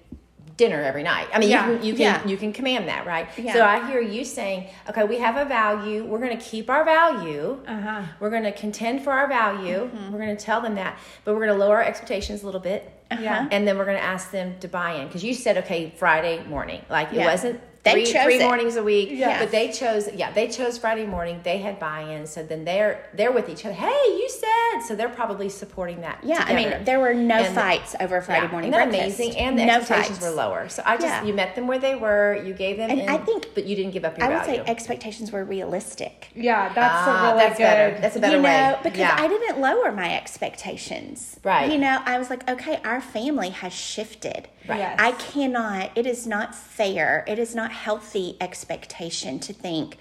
dinner 0.59 0.81
every 0.83 1.03
night. 1.03 1.27
I 1.33 1.39
mean, 1.39 1.49
Yeah. 1.49 1.69
you 1.69 1.75
can 1.77 1.85
you 1.87 1.93
can 1.93 2.01
Yeah. 2.01 2.27
you 2.31 2.37
can 2.37 2.51
command 2.53 2.87
that, 2.89 3.07
right? 3.07 3.27
Yeah. 3.37 3.53
So 3.53 3.63
I 3.65 3.87
hear 3.89 4.01
you 4.01 4.23
saying, 4.25 4.67
okay, 4.89 5.05
we 5.05 5.17
have 5.17 5.37
a 5.37 5.45
value. 5.45 6.03
We're 6.03 6.19
going 6.19 6.37
to 6.37 6.43
keep 6.51 6.69
our 6.69 6.83
value. 6.83 7.57
Uh-huh. 7.65 8.01
We're 8.19 8.29
going 8.29 8.43
to 8.43 8.51
contend 8.51 9.01
for 9.05 9.11
our 9.13 9.27
value. 9.27 9.79
Mm-hmm. 9.85 10.11
We're 10.11 10.19
going 10.19 10.35
to 10.35 10.43
tell 10.49 10.59
them 10.61 10.75
that, 10.75 10.99
but 11.23 11.33
we're 11.33 11.45
going 11.45 11.57
to 11.57 11.63
lower 11.65 11.77
our 11.77 11.83
expectations 11.83 12.43
a 12.43 12.45
little 12.45 12.61
bit. 12.61 12.91
Yeah. 13.11 13.47
And 13.49 13.65
then 13.67 13.77
we're 13.77 13.85
going 13.85 13.97
to 13.97 14.03
ask 14.03 14.29
them 14.31 14.55
to 14.59 14.67
buy 14.67 14.91
in 14.99 15.07
because 15.07 15.23
you 15.23 15.33
said 15.33 15.57
okay 15.63 15.91
Friday 15.97 16.43
morning, 16.45 16.81
like 16.89 17.11
it 17.13 17.25
wasn't 17.25 17.59
They 17.83 17.91
three, 17.93 18.05
chose 18.05 18.23
three 18.23 18.39
it. 18.39 18.43
mornings 18.43 18.75
a 18.75 18.83
week, 18.83 19.09
Yes. 19.11 19.41
but 19.41 19.51
they 19.51 19.71
chose 19.71 20.09
yeah 20.13 20.31
they 20.31 20.47
chose 20.49 20.77
Friday 20.77 21.05
morning. 21.05 21.39
They 21.43 21.59
had 21.59 21.79
buy-in, 21.79 22.27
so 22.27 22.43
then 22.43 22.65
they're 22.65 23.05
they're 23.13 23.31
with 23.31 23.47
each 23.49 23.65
other. 23.65 23.73
Hey, 23.73 23.87
you 24.19 24.27
said 24.29 24.81
so 24.87 24.95
they're 24.95 25.07
probably 25.09 25.47
supporting 25.49 26.01
that. 26.01 26.19
Yeah, 26.23 26.43
I 26.47 26.53
mean, 26.55 26.83
there 26.83 26.99
were 26.99 27.13
no 27.13 27.35
And- 27.35 27.55
fights 27.55 27.95
over 27.99 28.21
Friday 28.21 28.45
yeah, 28.47 28.51
morning 28.51 28.71
breakfast. 28.71 29.19
amazing? 29.19 29.37
And 29.37 29.57
the 29.57 29.65
no 29.65 29.75
expectations 29.77 30.19
fights. 30.19 30.29
were 30.29 30.35
lower. 30.35 30.67
So 30.69 30.83
I 30.85 30.95
just 30.97 31.07
Yeah. 31.07 31.23
you 31.23 31.33
met 31.33 31.55
them 31.55 31.67
where 31.67 31.79
they 31.79 31.95
were. 31.95 32.41
You 32.45 32.53
gave 32.53 32.77
them, 32.77 32.89
And 32.89 32.99
in, 33.01 33.09
I 33.09 33.17
think- 33.17 33.53
but 33.55 33.65
you 33.65 33.75
didn't 33.75 33.91
give 33.91 34.03
up 34.05 34.17
your 34.17 34.27
I 34.27 34.29
would 34.33 34.45
value. 34.45 34.63
say 34.65 34.71
expectations 34.71 35.31
were 35.31 35.43
realistic. 35.45 36.27
Yeah, 36.35 36.71
that's 36.73 36.93
Ah, 36.97 37.09
a 37.31 37.33
really 37.33 37.39
that's 37.45 37.57
good. 37.57 37.63
better. 37.63 37.97
That's 38.01 38.15
a 38.15 38.19
better 38.19 38.35
you 38.37 38.41
know, 38.41 38.49
way. 38.73 38.75
because 38.83 38.99
yeah. 38.99 39.15
I 39.17 39.27
didn't 39.27 39.59
lower 39.61 39.91
my 39.91 40.15
expectations. 40.15 41.37
Right. 41.43 41.71
You 41.71 41.77
know, 41.77 41.99
I 42.05 42.17
was 42.19 42.29
like, 42.29 42.47
okay, 42.49 42.79
our 42.83 43.01
family 43.01 43.49
has 43.49 43.73
shifted. 43.73 44.47
Right. 44.67 44.79
Yes. 44.79 44.95
I 44.99 45.11
cannot, 45.13 45.91
it 45.95 46.05
is 46.05 46.27
not 46.27 46.53
fair. 46.53 47.23
It 47.27 47.39
is 47.39 47.55
not 47.55 47.68
healthy 47.69 48.37
expectation 48.41 49.39
to 49.39 49.53
think 49.53 49.97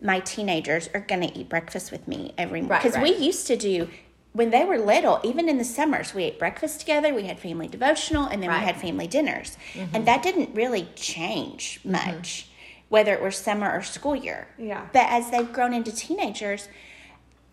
my 0.00 0.20
teenagers 0.20 0.88
are 0.94 1.00
going 1.00 1.22
to 1.22 1.38
eat 1.38 1.48
breakfast 1.48 1.90
with 1.90 2.06
me 2.06 2.34
every 2.36 2.60
morning. 2.60 2.68
Right, 2.68 2.82
Because 2.82 3.02
we 3.02 3.16
used 3.16 3.46
to 3.46 3.56
do, 3.56 3.88
when 4.32 4.50
they 4.50 4.64
were 4.64 4.78
little, 4.78 5.20
even 5.24 5.48
in 5.48 5.58
the 5.58 5.64
summers, 5.64 6.14
we 6.14 6.24
ate 6.24 6.38
breakfast 6.38 6.80
together, 6.80 7.14
we 7.14 7.24
had 7.24 7.40
family 7.40 7.68
devotional, 7.68 8.26
and 8.26 8.42
then 8.42 8.50
Right. 8.50 8.60
we 8.60 8.66
had 8.66 8.76
family 8.76 9.06
dinners. 9.06 9.56
Mm-hmm. 9.72 9.96
And 9.96 10.06
that 10.06 10.22
didn't 10.22 10.54
really 10.54 10.88
change 10.94 11.80
much, 11.84 12.48
whether 12.88 13.14
it 13.14 13.22
was 13.22 13.36
summer 13.36 13.70
or 13.72 13.82
school 13.82 14.14
year. 14.14 14.48
Yeah. 14.58 14.86
But 14.92 15.06
as 15.08 15.30
they've 15.30 15.50
grown 15.50 15.72
into 15.72 15.92
teenagers, 15.92 16.68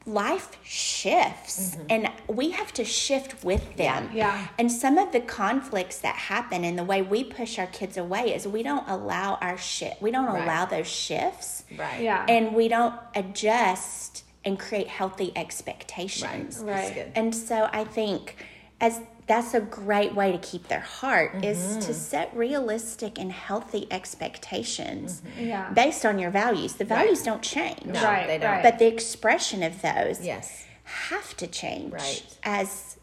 life 0.06 0.58
shifts 0.64 1.78
and 1.90 2.10
we 2.28 2.52
have 2.52 2.74
to 2.74 2.84
shift 2.84 3.44
with 3.44 3.78
them. 3.78 4.08
Mm-hmm. 4.08 4.18
Yeah. 4.18 4.48
And 4.60 4.72
some 4.72 4.98
of 4.98 5.12
the 5.14 5.22
conflicts 5.22 6.00
that 6.00 6.16
happen 6.16 6.64
and 6.66 6.78
the 6.78 6.84
way 6.84 7.02
we 7.02 7.24
push 7.24 7.58
our 7.58 7.68
kids 7.68 7.96
away 7.98 8.34
is 8.36 8.46
we 8.48 8.64
don't 8.64 8.88
allow 8.90 9.36
our 9.36 9.58
shit 9.58 9.96
We 10.02 10.12
don't 10.12 10.26
Right. 10.26 10.44
allow 10.44 10.66
those 10.66 10.88
shifts. 10.88 11.64
right. 11.78 12.02
Yeah. 12.02 12.26
And 12.28 12.54
we 12.54 12.68
don't 12.68 12.96
adjust 13.16 14.24
and 14.46 14.60
create 14.60 14.88
healthy 14.88 15.32
expectations. 15.38 16.60
Right. 16.60 16.76
That's 16.76 16.92
good. 16.94 17.12
And 17.16 17.34
so 17.34 17.70
I 17.72 17.84
think 17.86 18.36
as 18.82 19.02
that's 19.26 19.54
a 19.54 19.62
great 19.62 20.14
way 20.14 20.32
to 20.34 20.38
keep 20.40 20.68
their 20.68 20.82
heart 20.82 21.46
is 21.46 21.58
Mm-hmm. 21.58 21.80
to 21.82 21.94
set 21.94 22.36
realistic 22.36 23.18
and 23.18 23.32
healthy 23.32 23.88
expectations 23.90 25.22
Yeah. 25.40 25.70
based 25.72 26.06
on 26.06 26.20
your 26.20 26.30
values. 26.32 26.74
The 26.74 26.84
values 26.86 27.24
don't 27.24 27.42
change. 27.42 27.86
No, 27.86 28.04
Right, 28.04 28.28
they 28.28 28.38
don't. 28.38 28.52
right. 28.52 28.64
But 28.64 28.80
the 28.80 28.88
expression 28.88 29.64
of 29.64 29.82
those 29.82 30.26
Yes. 30.26 30.66
have 30.84 31.36
to 31.38 31.48
change 31.48 31.94
Right. 31.94 32.24
as 32.44 32.98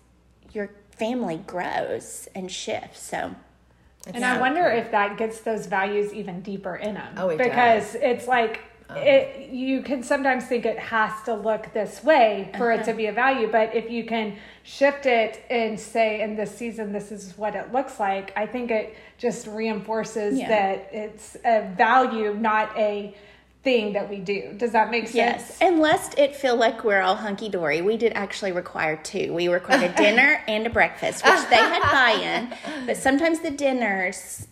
your 0.52 0.70
family 0.90 1.38
grows 1.46 2.28
and 2.34 2.50
shifts. 2.50 3.00
So 3.02 3.34
And 4.12 4.24
I 4.24 4.38
wonder 4.40 4.66
if 4.68 4.90
that 4.90 5.16
gets 5.18 5.40
those 5.40 5.66
values 5.66 6.12
even 6.12 6.40
deeper 6.42 6.76
in 6.76 6.94
them. 6.94 7.14
Oh, 7.16 7.28
it 7.30 7.38
because 7.38 7.94
it's 7.94 8.26
like 8.26 8.60
it, 8.96 9.50
you 9.50 9.82
can 9.82 10.02
sometimes 10.02 10.44
think 10.46 10.64
it 10.66 10.78
has 10.78 11.12
to 11.24 11.34
look 11.34 11.72
this 11.72 12.02
way 12.04 12.50
for 12.56 12.70
Uh-huh. 12.72 12.82
it 12.82 12.84
to 12.86 12.92
be 12.94 13.06
a 13.06 13.12
value, 13.12 13.48
but 13.50 13.74
if 13.74 13.90
you 13.90 14.04
can 14.04 14.36
shift 14.62 15.06
it 15.06 15.42
and 15.50 15.78
say 15.78 16.20
in 16.20 16.36
this 16.36 16.54
season 16.54 16.92
this 16.92 17.10
is 17.12 17.36
what 17.36 17.54
it 17.54 17.72
looks 17.72 17.98
like, 18.00 18.32
I 18.36 18.46
think 18.46 18.70
it 18.70 18.96
just 19.18 19.46
reinforces 19.46 20.38
Yeah. 20.38 20.48
that 20.48 20.88
it's 20.92 21.36
a 21.44 21.62
value, 21.76 22.34
not 22.34 22.76
a 22.76 23.14
thing 23.62 23.92
that 23.92 24.08
we 24.08 24.16
do. 24.16 24.54
Does 24.56 24.72
that 24.72 24.90
make 24.90 25.04
sense? 25.04 25.14
yes, 25.16 25.58
and 25.60 25.80
lest 25.80 26.18
it 26.18 26.34
feel 26.34 26.56
like 26.56 26.82
we're 26.82 27.02
all 27.02 27.16
hunky 27.16 27.50
dory, 27.50 27.82
we 27.82 27.98
did 27.98 28.12
actually 28.14 28.52
require 28.52 28.96
two. 28.96 29.34
We 29.34 29.48
required 29.48 29.82
a 29.82 29.94
dinner 30.02 30.42
and 30.48 30.66
a 30.66 30.70
breakfast, 30.70 31.24
which 31.26 31.40
they 31.50 31.56
had 31.56 31.82
buy 31.82 32.12
in. 32.22 32.86
But 32.86 32.96
sometimes 32.96 33.40
the 33.40 33.50
dinners 33.50 34.46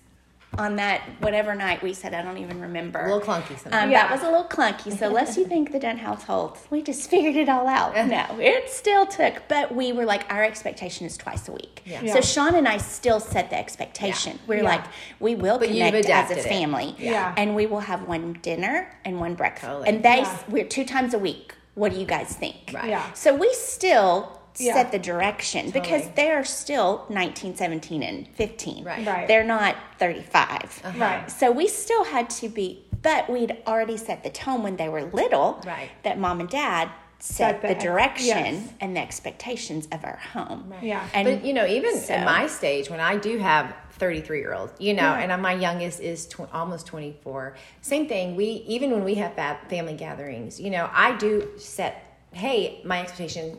on 0.57 0.77
that 0.77 1.03
whatever 1.21 1.55
night 1.55 1.83
we 1.83 1.93
said, 1.93 2.15
I 2.15 2.23
don't 2.23 2.39
even 2.39 2.61
remember. 2.61 3.01
A 3.01 3.15
little 3.15 3.21
clunky 3.21 3.59
sometimes. 3.59 3.85
Um, 3.85 3.91
Yeah. 3.91 4.09
That 4.09 4.11
was 4.13 4.23
a 4.23 4.31
little 4.31 4.45
clunky. 4.45 4.97
So, 4.97 5.09
lest 5.09 5.37
you 5.37 5.45
think 5.47 5.73
the 5.73 5.79
Dent 5.79 5.99
household, 6.01 6.59
we 6.71 6.83
just 6.83 7.11
figured 7.11 7.37
it 7.37 7.49
all 7.49 7.67
out. 7.69 7.95
No, 8.09 8.27
it 8.41 8.71
still 8.71 9.07
took, 9.07 9.43
but 9.49 9.75
we 9.75 9.93
were 9.93 10.05
like, 10.07 10.25
our 10.33 10.43
expectation 10.43 11.07
is 11.07 11.17
twice 11.17 11.49
a 11.49 11.53
week. 11.53 11.83
Yeah. 11.85 12.01
Yeah. 12.03 12.15
So, 12.15 12.21
Sean 12.23 12.55
and 12.55 12.67
I 12.67 12.79
still 12.79 13.21
set 13.21 13.51
the 13.51 13.59
expectation. 13.59 14.39
We're 14.47 14.57
Yeah. 14.63 14.63
like, 14.65 14.85
we 15.21 15.35
will 15.35 15.59
But 15.59 15.69
connect 15.69 15.95
as 15.97 16.05
adapted 16.07 16.39
a 16.39 16.41
it. 16.41 16.47
family. 16.49 16.97
Yeah. 16.99 17.35
And 17.37 17.55
we 17.55 17.67
will 17.67 17.81
have 17.81 18.09
one 18.09 18.39
dinner 18.43 18.91
and 19.05 19.21
one 19.21 19.35
breakfast. 19.35 19.67
Totally. 19.67 19.89
And 19.89 20.03
they, 20.03 20.19
Yeah. 20.23 20.39
we're 20.49 20.65
two 20.65 20.85
times 20.85 21.13
a 21.15 21.19
week. 21.19 21.55
What 21.75 21.93
do 21.93 22.01
you 22.01 22.07
guys 22.07 22.35
think? 22.35 22.73
Right. 22.73 22.89
Yeah. 22.89 23.13
So, 23.13 23.35
we 23.35 23.53
still 23.55 24.38
Yeah. 24.61 24.75
set 24.75 24.93
the 24.93 24.99
direction 24.99 25.71
because 25.71 26.09
they're 26.17 26.45
still 26.45 27.07
19, 27.09 27.57
17, 27.57 28.03
and 28.03 28.29
15. 28.29 28.85
Right. 28.85 29.07
Right. 29.07 29.29
They're 29.29 29.45
not 29.45 29.77
35. 29.99 30.81
Uh-huh. 30.85 30.99
Right. 30.99 31.31
So 31.31 31.51
we 31.51 31.69
still 31.69 32.05
had 32.05 32.29
to 32.31 32.49
be, 32.49 32.85
but 33.03 33.29
we'd 33.31 33.57
already 33.67 33.97
set 33.97 34.23
the 34.23 34.31
tone 34.31 34.63
when 34.63 34.77
they 34.77 34.89
were 34.89 35.03
little. 35.05 35.63
Right. 35.67 35.91
That 36.03 36.19
mom 36.19 36.41
and 36.41 36.49
dad 36.49 36.91
Set 37.21 37.61
set, 37.61 37.63
the 37.63 37.69
the 37.75 37.81
direction 37.81 38.27
yes. 38.55 38.69
and 38.81 38.95
the 38.95 39.01
expectations 39.01 39.89
of 39.91 40.05
our 40.05 40.19
home. 40.33 40.73
Yeah. 40.81 41.05
And 41.13 41.27
but 41.27 41.45
you 41.45 41.53
know, 41.53 41.67
even 41.67 41.99
so- 41.99 42.15
in 42.15 42.25
my 42.25 42.47
stage, 42.47 42.89
when 42.91 43.01
I 43.01 43.17
do 43.17 43.39
have 43.39 43.75
33 43.93 44.39
year 44.39 44.55
olds, 44.55 44.73
you 44.79 44.95
know, 44.95 45.03
Yeah. 45.03 45.33
and 45.35 45.43
my 45.43 45.53
youngest 45.55 45.99
is 45.99 46.27
tw- 46.29 46.49
almost 46.53 46.87
24. 46.87 47.57
Same 47.81 48.07
thing. 48.07 48.37
We 48.37 48.63
even 48.69 48.93
when 48.93 49.03
we 49.03 49.17
have 49.17 49.35
fa- 49.35 49.59
family 49.69 49.95
gatherings, 49.95 50.61
you 50.61 50.71
know, 50.71 50.89
I 50.93 51.17
do 51.17 51.49
set, 51.59 52.05
hey, 52.33 52.81
my 52.85 53.01
expectation 53.01 53.59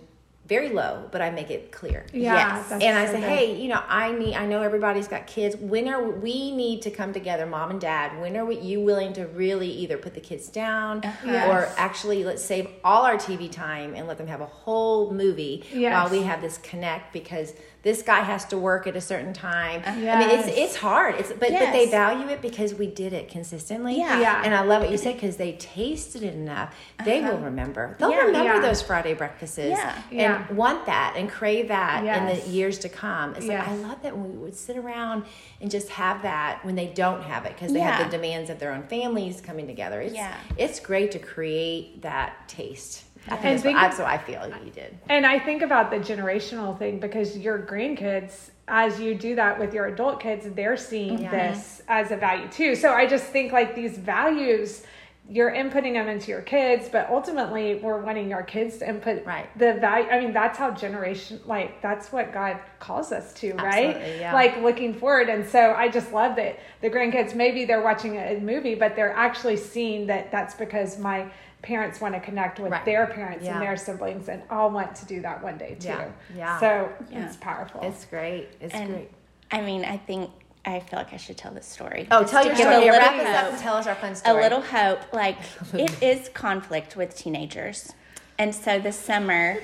very 0.50 0.70
low, 0.70 1.08
but 1.12 1.22
I 1.22 1.30
make 1.30 1.52
it 1.52 1.72
clear. 1.72 2.06
Yeah. 2.12 2.58
Yes. 2.58 2.72
and 2.72 2.84
I 2.84 3.06
so 3.06 3.14
say, 3.14 3.20
good. 3.22 3.30
hey, 3.30 3.62
you 3.62 3.70
know, 3.70 3.82
I 3.88 4.12
need. 4.12 4.34
I 4.36 4.48
know 4.48 4.62
everybody's 4.64 5.08
got 5.08 5.28
kids. 5.28 5.56
When 5.56 5.88
are 5.88 6.10
we 6.10 6.52
need 6.52 6.82
to 6.82 6.92
come 6.92 7.14
together, 7.14 7.46
mom 7.46 7.70
and 7.70 7.80
dad? 7.80 8.20
When 8.20 8.36
are 8.36 8.44
we, 8.46 8.60
you 8.60 8.82
willing 8.82 9.14
to 9.14 9.28
really 9.28 9.70
either 9.70 9.98
put 9.98 10.16
the 10.16 10.20
kids 10.20 10.50
down 10.50 11.06
uh-huh. 11.06 11.28
or 11.50 11.60
Yes. 11.62 11.74
actually 11.78 12.24
let's 12.24 12.44
save 12.44 12.68
all 12.84 13.04
our 13.06 13.16
TV 13.16 13.50
time 13.52 13.94
and 13.94 14.08
let 14.08 14.18
them 14.18 14.28
have 14.28 14.42
a 14.42 14.48
whole 14.48 15.14
movie 15.14 15.64
Yes. 15.72 15.94
while 15.94 16.10
we 16.10 16.26
have 16.26 16.42
this 16.42 16.58
connect 16.58 17.14
because 17.14 17.54
this 17.82 18.02
guy 18.02 18.20
has 18.20 18.44
to 18.46 18.58
work 18.58 18.88
at 18.88 18.96
a 18.98 19.02
certain 19.02 19.32
time. 19.32 19.82
I 19.86 19.96
mean, 19.96 20.30
it's 20.38 20.48
it's 20.50 20.76
hard. 20.76 21.16
It's 21.16 21.30
but 21.30 21.50
but 21.52 21.72
they 21.72 21.90
value 21.90 22.28
it 22.28 22.42
because 22.42 22.74
we 22.74 22.88
did 22.88 23.14
it 23.14 23.30
consistently. 23.30 23.98
Yeah. 23.98 24.20
Yeah. 24.20 24.42
And 24.44 24.54
I 24.54 24.62
love 24.62 24.82
what 24.82 24.92
you 24.92 24.98
said 24.98 25.14
because 25.16 25.38
they 25.38 25.54
tasted 25.54 26.24
it 26.24 26.34
enough. 26.34 26.76
They 27.06 27.22
will 27.22 27.36
uh-huh. 27.36 27.46
remember. 27.46 27.96
They'll 27.98 28.12
Yeah. 28.12 28.26
remember 28.26 28.56
Yeah. 28.56 28.62
those 28.62 28.82
Friday 28.82 29.14
breakfasts 29.14 29.58
Yeah. 29.58 29.96
and 30.12 30.20
Yeah. 30.20 30.52
want 30.52 30.88
that 30.88 31.14
and 31.16 31.30
crave 31.30 31.70
that 31.70 32.04
in 32.04 32.26
the 32.26 32.50
years 32.50 32.80
to 32.80 32.90
come. 32.90 33.36
It's 33.36 33.46
Yes. 33.46 33.66
like 33.66 33.70
I 33.70 33.76
love 33.88 34.02
that 34.04 34.18
when 34.18 34.30
we 34.32 34.38
would 34.38 34.56
sit 34.56 34.76
around 34.76 35.24
and 35.62 35.72
just 35.72 35.90
have 35.90 36.22
that 36.24 36.66
when 36.66 36.76
they 36.76 36.88
don't 36.88 37.24
have 37.24 37.46
it 37.46 37.54
because 37.56 37.72
they 37.72 37.80
Yeah. 37.80 37.92
have 37.98 38.12
the 38.12 38.18
demands 38.18 38.50
of 38.50 38.60
their 38.60 38.74
own 38.74 38.84
families 38.84 39.40
coming 39.40 39.68
together. 39.68 40.02
It's 40.02 40.16
Yeah. 40.16 40.34
it's 40.58 40.82
great 40.82 41.12
to 41.12 41.20
create 41.20 42.02
that 42.02 42.48
taste. 42.50 43.04
I 43.32 43.36
think 43.36 43.46
And 43.46 43.54
that's, 43.54 43.64
think 43.64 43.76
what, 43.76 43.82
that's 43.82 44.00
what 44.00 44.08
I 44.08 44.18
feel 44.18 44.66
you 44.66 44.72
did. 44.72 44.98
And 45.10 45.26
I 45.26 45.40
think 45.40 45.62
about 45.62 45.92
the 45.92 45.98
generational 45.98 46.78
thing 46.78 47.00
because 47.00 47.38
your 47.38 47.60
grandkids, 47.60 48.50
as 48.68 49.00
you 49.00 49.16
do 49.16 49.36
that 49.36 49.60
with 49.60 49.74
your 49.74 49.88
adult 49.88 50.20
kids, 50.20 50.46
they're 50.56 50.78
seeing 50.78 51.20
Yeah. 51.20 51.32
this 51.32 51.82
as 51.88 52.12
a 52.12 52.16
value 52.18 52.48
too. 52.50 52.76
So 52.76 52.94
I 52.94 53.06
just 53.08 53.26
think 53.26 53.52
like 53.52 53.76
these 53.76 53.98
values, 53.98 54.84
you're 55.32 55.52
inputting 55.52 55.94
them 55.94 56.08
into 56.08 56.32
your 56.32 56.42
kids, 56.42 56.90
but 56.90 57.08
ultimately 57.12 57.76
we're 57.84 58.02
wanting 58.02 58.34
our 58.34 58.42
kids 58.42 58.80
to 58.80 58.90
input 58.90 59.24
Right. 59.28 59.48
the 59.60 59.74
value. 59.76 60.10
I 60.10 60.20
mean, 60.20 60.34
that's 60.34 60.58
how 60.58 60.72
generation, 60.72 61.40
like, 61.46 61.84
that's 61.84 62.12
what 62.12 62.34
God 62.34 62.58
calls 62.80 63.12
us 63.12 63.32
to, 63.36 63.54
right? 63.54 63.96
Yeah. 64.20 64.34
Like 64.34 64.58
looking 64.64 64.92
forward. 64.96 65.30
And 65.30 65.46
so 65.46 65.74
I 65.78 65.88
just 65.88 66.12
love 66.14 66.36
that 66.38 66.58
the 66.82 66.90
grandkids, 66.90 67.36
maybe 67.36 67.66
they're 67.66 67.84
watching 67.84 68.18
a 68.18 68.40
movie, 68.40 68.74
but 68.74 68.96
they're 68.96 69.14
actually 69.14 69.58
seeing 69.58 70.08
that 70.08 70.32
that's 70.32 70.56
because 70.56 70.98
my 70.98 71.28
parents 71.62 72.00
want 72.00 72.14
to 72.16 72.20
connect 72.22 72.60
with 72.60 72.72
Right. 72.72 72.86
their 72.86 73.06
parents 73.08 73.44
Yeah. 73.46 73.54
and 73.54 73.62
their 73.62 73.76
siblings 73.78 74.30
and 74.30 74.42
I'll 74.50 74.70
want 74.70 74.96
to 74.96 75.06
do 75.06 75.22
that 75.22 75.44
one 75.44 75.58
day 75.58 75.76
too. 75.80 75.90
Yeah. 75.90 76.08
Yeah. 76.36 76.60
So 76.60 76.90
Yeah. 77.10 77.26
it's 77.26 77.38
powerful. 77.38 77.82
It's 77.84 78.06
great. 78.06 78.50
It's 78.62 78.74
And 78.74 78.90
great. 78.94 79.12
I 79.52 79.62
mean, 79.62 79.84
I 79.86 79.98
think 79.98 80.32
I 80.66 80.80
feel 80.82 81.00
like 81.00 81.14
I 81.14 81.18
should 81.18 81.38
tell 81.38 81.52
this 81.54 81.66
story. 81.66 82.08
Oh, 82.12 82.22
Just 82.22 82.34
tell 82.34 82.46
your 82.46 82.56
story. 82.56 82.76
A 82.76 82.80
Yeah, 82.86 82.92
little 82.92 83.00
wrap 83.00 83.20
us 83.20 83.28
up 83.28 83.44
hope. 83.46 83.54
and 83.54 83.62
tell 83.62 83.76
us 83.76 83.88
our 83.88 83.96
fun 83.96 84.16
story. 84.16 84.38
a 84.38 84.42
little 84.42 84.62
hope. 84.62 85.00
Like 85.14 85.38
it 85.74 86.04
is 86.04 86.30
conflict 86.30 86.96
with 86.96 87.16
teenagers, 87.16 87.94
and 88.38 88.54
so 88.54 88.78
this 88.80 88.98
summer, 88.98 89.58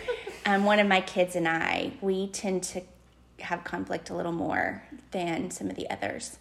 um, 0.45 0.63
one 0.65 0.79
of 0.79 0.87
my 0.87 1.01
kids 1.01 1.35
and 1.35 1.47
I, 1.47 1.91
we 2.01 2.27
tend 2.27 2.63
to 2.63 2.81
have 3.41 3.63
conflict 3.65 4.09
a 4.09 4.15
little 4.15 4.31
more 4.31 4.83
than 5.11 5.51
some 5.51 5.69
of 5.69 5.75
the 5.75 5.89
others, 5.89 6.39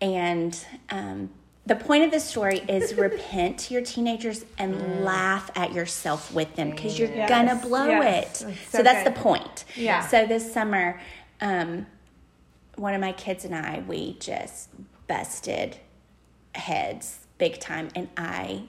and. 0.00 0.58
Um, 0.90 1.30
the 1.66 1.76
point 1.76 2.04
of 2.04 2.10
this 2.12 2.24
story 2.24 2.60
is 2.68 2.94
repent 2.96 3.58
to 3.58 3.74
your 3.74 3.82
teenagers 3.82 4.44
and 4.56 5.04
laugh 5.04 5.50
at 5.56 5.72
yourself 5.72 6.32
with 6.32 6.54
them 6.54 6.70
because 6.70 6.98
you're 6.98 7.08
Yes, 7.10 7.28
gonna 7.28 7.56
blow 7.56 7.86
yes. 7.86 8.42
it. 8.42 8.46
That's 8.46 8.60
So, 8.70 8.78
so 8.78 8.82
that's 8.84 9.04
the 9.04 9.10
point. 9.20 9.64
Yeah. 9.74 10.06
So 10.06 10.26
this 10.26 10.52
summer, 10.52 11.00
um, 11.40 11.86
one 12.76 12.94
of 12.94 13.00
my 13.00 13.12
kids 13.12 13.44
and 13.44 13.54
I, 13.54 13.82
we 13.86 14.16
just 14.20 14.68
busted 15.08 15.78
heads 16.54 17.20
big 17.38 17.58
time. 17.60 17.88
And 17.94 18.08
I, 18.16 18.64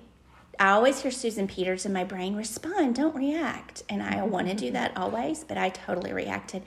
I 0.59 0.71
always 0.71 1.01
hear 1.01 1.11
Susan 1.11 1.47
Peters 1.47 1.85
in 1.85 1.93
my 1.93 2.03
brain 2.03 2.35
respond, 2.35 2.95
don't 2.95 3.15
react. 3.15 3.83
And 3.89 4.01
I 4.01 4.15
mm-hmm. 4.15 4.29
want 4.31 4.47
to 4.47 4.55
do 4.55 4.71
that 4.71 4.95
always, 4.97 5.43
but 5.43 5.57
I 5.57 5.69
totally 5.69 6.11
reacted. 6.13 6.63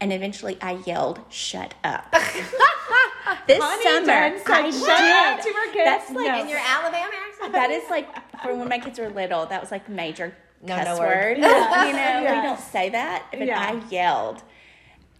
And 0.00 0.12
eventually 0.12 0.56
I 0.62 0.78
yelled, 0.86 1.20
shut 1.28 1.74
up. 1.84 2.10
this 3.46 3.62
Honey 3.62 3.82
summer, 3.84 4.06
said, 4.06 4.42
I 4.46 4.70
"Shut 4.70 4.88
up" 4.88 5.42
did. 5.42 5.52
to 5.52 5.58
her 5.58 5.72
kids. 5.72 5.84
That's 5.84 6.10
like, 6.10 6.26
No. 6.26 6.40
In 6.40 6.48
your 6.48 6.58
Alabama 6.58 7.12
accent? 7.28 7.52
that 7.52 7.70
is 7.70 7.88
like, 7.90 8.08
for 8.42 8.54
when 8.54 8.68
my 8.68 8.78
kids 8.78 8.98
were 8.98 9.10
little, 9.10 9.46
that 9.46 9.60
was 9.60 9.70
like 9.70 9.88
major 9.88 10.34
No, 10.62 10.76
cuss 10.76 10.86
no 10.86 10.98
word. 10.98 11.36
word. 11.36 11.36
You 11.38 11.42
know, 11.44 11.52
Yeah. 11.52 12.40
we 12.40 12.46
don't 12.48 12.60
say 12.60 12.88
that, 12.90 13.26
but 13.30 13.46
Yeah. 13.46 13.60
I 13.60 13.88
yelled. 13.90 14.42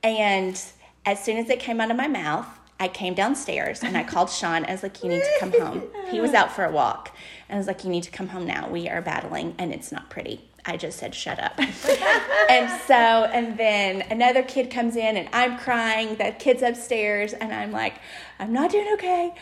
And 0.03 0.61
as 1.05 1.23
soon 1.23 1.37
as 1.37 1.51
it 1.51 1.61
came 1.61 1.81
out 1.81 1.91
of 1.91 1.97
my 1.97 2.09
mouth, 2.09 2.47
I 2.81 2.89
came 2.89 3.15
downstairs 3.15 3.83
and 3.83 3.97
I 3.97 4.05
called 4.13 4.31
Sean. 4.31 4.65
I 4.65 4.73
was 4.73 4.83
like, 4.83 5.03
You 5.03 5.11
need 5.11 5.23
to 5.23 5.41
come 5.41 5.53
home. 5.53 5.83
He 6.11 6.21
was 6.21 6.35
out 6.35 6.53
for 6.53 6.65
a 6.65 6.71
walk. 6.71 7.17
And 7.49 7.57
I 7.57 7.59
was 7.59 7.67
like, 7.67 7.85
You 7.85 7.91
need 7.91 8.03
to 8.05 8.11
come 8.11 8.29
home 8.29 8.47
now. 8.47 8.69
We 8.69 8.89
are 8.89 9.03
battling 9.03 9.55
and 9.59 9.73
it's 9.73 9.93
not 9.93 10.11
pretty. 10.11 10.49
I 10.67 10.77
just 10.77 10.99
said, 10.99 11.15
Shut 11.15 11.39
up. 11.39 11.59
and 12.49 12.81
so, 12.87 12.95
and 12.95 13.57
then 13.59 14.03
another 14.11 14.43
kid 14.43 14.71
comes 14.71 14.97
in 14.97 15.17
and 15.17 15.29
I'm 15.33 15.59
crying. 15.59 16.17
The 16.17 16.35
kid's 16.39 16.63
upstairs 16.63 17.33
and 17.33 17.53
I'm 17.53 17.71
like, 17.71 17.95
I'm 18.39 18.53
not 18.53 18.71
doing 18.71 18.89
okay. 18.95 19.35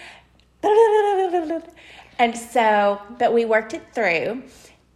And 2.19 2.37
so, 2.37 3.01
but 3.19 3.33
we 3.33 3.45
worked 3.45 3.75
it 3.75 3.83
through 3.95 4.45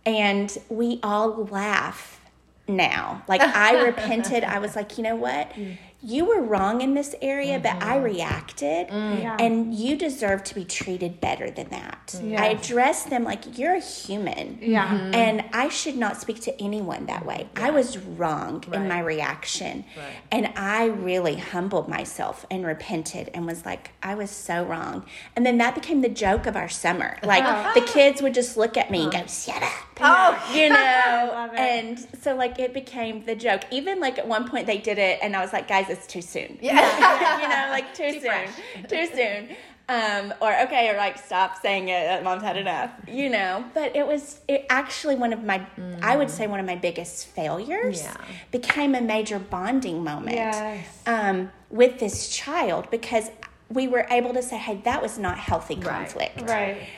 and 0.05 0.57
we 0.69 1.01
all 1.03 1.47
laugh 1.47 2.21
now. 2.69 3.23
Like 3.27 3.41
I 3.41 3.85
repented. 3.85 4.45
I 4.45 4.59
was 4.59 4.77
like, 4.77 4.97
you 4.97 5.05
know 5.05 5.17
what? 5.17 5.51
Mm. 5.51 5.77
You 6.07 6.25
were 6.25 6.41
wrong 6.41 6.83
in 6.83 6.95
this 6.95 7.17
area, 7.21 7.59
but 7.59 7.83
I 7.83 7.97
mm-hmm. 7.97 8.05
reacted 8.05 8.89
mm. 8.89 9.23
Yeah. 9.23 9.37
and 9.41 9.75
you 9.75 9.97
deserve 9.97 10.45
to 10.45 10.55
be 10.55 10.65
treated 10.65 11.21
better 11.21 11.51
than 11.51 11.69
that. 11.71 12.15
Mm. 12.17 12.31
Yes. 12.31 12.41
I 12.41 12.47
addressed 12.47 13.11
them 13.11 13.25
like 13.25 13.59
you're 13.59 13.75
a 13.75 13.81
human. 13.81 14.59
Yeah. 14.61 14.87
Mm-hmm. 14.87 15.15
And 15.15 15.45
I 15.53 15.69
should 15.69 15.97
not 15.97 16.21
speak 16.21 16.41
to 16.43 16.63
anyone 16.63 17.07
that 17.07 17.27
way. 17.27 17.49
I 17.57 17.71
was 17.71 17.99
wrong 17.99 18.63
in 18.73 18.87
my 18.87 19.01
reaction. 19.01 19.85
Right. 19.97 20.17
And 20.31 20.53
I 20.55 20.85
really 20.85 21.37
humbled 21.37 21.89
myself 21.89 22.47
and 22.53 22.65
repented 22.65 23.31
and 23.35 23.45
was 23.45 23.65
like, 23.67 23.91
I 24.01 24.15
was 24.15 24.31
so 24.31 24.65
wrong. 24.65 25.05
And 25.35 25.45
then 25.45 25.59
that 25.59 25.75
became 25.75 26.03
the 26.03 26.09
joke 26.09 26.47
of 26.47 26.55
our 26.55 26.69
summer. 26.69 27.19
Like 27.25 27.43
uh-huh. 27.43 27.75
the 27.75 27.85
kids 27.85 28.23
would 28.23 28.35
just 28.35 28.57
look 28.57 28.77
at 28.77 28.93
me 28.93 29.03
and 29.03 29.13
go, 29.13 29.27
shut 29.27 29.61
up. 29.61 29.86
Oh, 30.01 30.51
You 30.55 30.69
know, 30.71 31.51
and 31.57 31.99
so 32.21 32.35
like 32.37 32.59
it 32.59 32.73
became 32.75 33.25
the 33.25 33.35
joke. 33.35 33.63
Even 33.71 34.01
like 34.01 34.19
at 34.19 34.27
one 34.29 34.49
point 34.49 34.67
they 34.67 34.79
did 34.79 34.99
it, 34.99 35.19
and 35.23 35.35
I 35.37 35.41
was 35.41 35.53
like, 35.53 35.69
guys, 35.69 35.89
it's 35.89 36.07
too 36.07 36.23
soon. 36.23 36.59
Yeah. 36.61 37.39
you 37.41 37.49
know, 37.49 37.71
like 37.71 37.95
too, 37.95 38.13
Too 38.13 38.21
soon, 38.21 38.31
fresh. 38.31 38.51
too 38.89 39.07
soon. 39.15 39.57
Um, 39.89 40.35
or 40.41 40.53
okay, 40.63 40.91
or 40.93 40.97
like 40.97 41.17
stop 41.17 41.63
saying 41.63 41.89
it. 41.91 42.25
Mom's 42.25 42.43
had 42.43 42.57
enough. 42.57 42.91
You 43.07 43.31
know, 43.31 43.65
but 43.73 43.95
it 43.95 44.05
was 44.05 44.41
it 44.49 44.67
actually 44.69 45.15
one 45.15 45.33
of 45.33 45.45
my, 45.45 45.65
I 46.03 46.17
would 46.17 46.29
say 46.29 46.49
one 46.49 46.59
of 46.59 46.67
my 46.67 46.75
biggest 46.75 47.29
failures. 47.29 48.03
Yeah. 48.03 48.17
became 48.51 48.97
a 48.97 49.01
major 49.01 49.39
bonding 49.39 50.03
moment. 50.03 50.37
Yes. 50.37 51.03
Um, 51.07 51.53
with 51.71 52.01
this 52.01 52.29
child 52.31 52.91
because 52.91 53.31
we 53.71 53.87
were 53.87 54.07
able 54.11 54.33
to 54.35 54.43
say, 54.43 54.57
hey, 54.57 54.81
that 54.85 55.01
was 55.03 55.19
not 55.19 55.39
healthy 55.39 55.77
Right. 55.77 55.85
conflict 55.85 56.41
Right. 56.51 56.89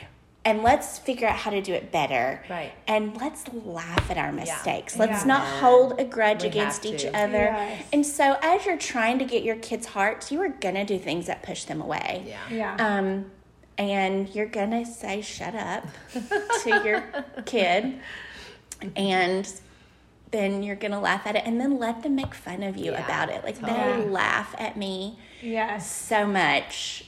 And 0.45 0.63
let's 0.63 0.97
figure 0.97 1.27
out 1.27 1.35
how 1.35 1.51
to 1.51 1.61
do 1.61 1.73
it 1.73 1.91
better. 1.91 2.43
Right. 2.49 2.71
And 2.87 3.15
let's 3.17 3.43
laugh 3.65 4.09
at 4.09 4.17
our 4.17 4.31
mistakes. 4.31 4.97
Let's 4.97 5.21
Yeah. 5.21 5.27
not 5.27 5.45
hold 5.45 5.99
a 5.99 6.05
grudge 6.05 6.43
We 6.43 6.49
against 6.49 6.85
each 6.85 7.05
other. 7.05 7.37
Yes. 7.51 7.85
And 7.91 8.05
so, 8.05 8.37
as 8.41 8.65
you're 8.65 8.77
trying 8.77 9.19
to 9.19 9.25
get 9.25 9.43
your 9.43 9.57
kids' 9.57 9.87
hearts, 9.87 10.31
you 10.31 10.41
are 10.41 10.49
gonna 10.49 10.85
do 10.85 10.97
things 10.97 11.27
that 11.27 11.43
push 11.43 11.65
them 11.65 11.81
away. 11.81 12.23
Yeah. 12.25 12.37
Yeah. 12.49 12.97
Um, 12.97 13.31
and 13.77 14.33
you're 14.33 14.45
gonna 14.45 14.85
say 14.85 15.21
"shut 15.21 15.55
up" 15.55 15.85
to 16.63 16.81
your 16.85 17.03
kid, 17.45 17.99
and 18.95 19.51
then 20.31 20.63
you're 20.63 20.75
gonna 20.75 20.99
laugh 21.01 21.25
at 21.25 21.35
it, 21.35 21.43
and 21.45 21.59
then 21.59 21.79
let 21.79 22.03
them 22.03 22.15
make 22.15 22.33
fun 22.33 22.63
of 22.63 22.77
you 22.77 22.91
Yeah, 22.91 23.03
about 23.05 23.29
it. 23.29 23.43
Like 23.43 23.59
totally. 23.59 24.03
they 24.03 24.09
laugh 24.09 24.55
at 24.57 24.77
me 24.77 25.17
yes. 25.41 25.89
so 25.89 26.25
much 26.27 27.05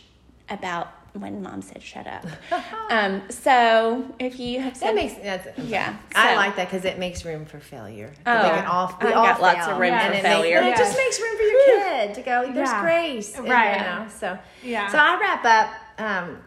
about 0.50 0.92
when 1.14 1.42
mom 1.44 1.62
said 1.62 1.84
shut 1.84 2.08
up. 2.08 2.26
um, 2.90 3.22
so 3.30 4.06
if 4.20 4.40
you 4.40 4.60
have 4.62 4.80
That 4.80 4.96
makes 4.96 5.14
that's 5.16 5.58
yeah, 5.60 5.98
I 6.16 6.32
so- 6.32 6.36
like 6.38 6.56
that 6.56 6.70
because 6.70 6.86
it 6.86 6.98
makes 7.00 7.26
room 7.26 7.46
for 7.46 7.60
failure. 7.60 8.14
Oh, 8.26 8.44
we 8.44 8.50
can 8.50 8.66
all, 8.66 8.98
we 9.02 9.08
I've 9.10 9.16
all 9.18 9.26
got 9.26 9.42
lots 9.42 9.68
of 9.68 9.78
room 9.78 9.90
for 9.92 9.96
And 9.98 10.14
it 10.16 10.22
failure. 10.22 10.62
Makes, 10.62 10.80
but 10.80 10.82
it 10.82 10.86
just 10.86 10.98
makes 10.98 11.20
room 11.20 11.38
for 11.38 11.44
your 11.44 11.66
kid 11.66 12.14
to 12.16 12.22
go. 12.22 12.52
There's 12.54 12.70
Yeah. 12.70 12.82
grace, 12.82 13.38
and, 13.38 13.48
Right. 13.50 13.78
You 13.78 13.84
know, 13.84 14.08
so 14.10 14.40
Yeah. 14.64 14.88
So 14.92 14.98
I 14.98 15.20
wrap 15.20 15.46
up 15.46 15.74
um, 16.00 16.38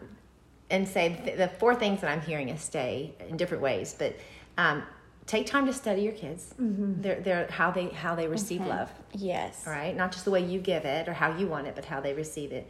and 0.69 0.87
say 0.87 1.19
th- 1.23 1.37
the 1.37 1.47
four 1.47 1.75
things 1.75 2.01
that 2.01 2.09
I'm 2.09 2.21
hearing 2.21 2.49
us 2.51 2.63
stay 2.63 3.13
in 3.29 3.37
different 3.37 3.61
ways, 3.61 3.95
but 3.97 4.15
um, 4.57 4.81
take 5.27 5.45
time 5.45 5.67
to 5.67 5.73
study 5.73 6.01
your 6.01 6.13
kids. 6.13 6.53
Mm-hmm. 6.59 7.01
They're, 7.01 7.19
they're 7.21 7.47
how 7.51 7.69
they 7.71 7.89
how 7.89 8.15
they 8.15 8.27
receive 8.27 8.65
love. 8.65 8.89
yes, 9.13 9.63
All 9.67 9.73
right, 9.73 9.95
not 9.95 10.11
just 10.11 10.25
the 10.25 10.31
way 10.31 10.43
you 10.43 10.59
give 10.59 10.85
it 10.85 11.07
or 11.07 11.13
how 11.13 11.35
you 11.37 11.45
want 11.47 11.67
it, 11.67 11.75
but 11.75 11.85
how 11.85 12.01
they 12.01 12.13
receive 12.13 12.51
it. 12.51 12.67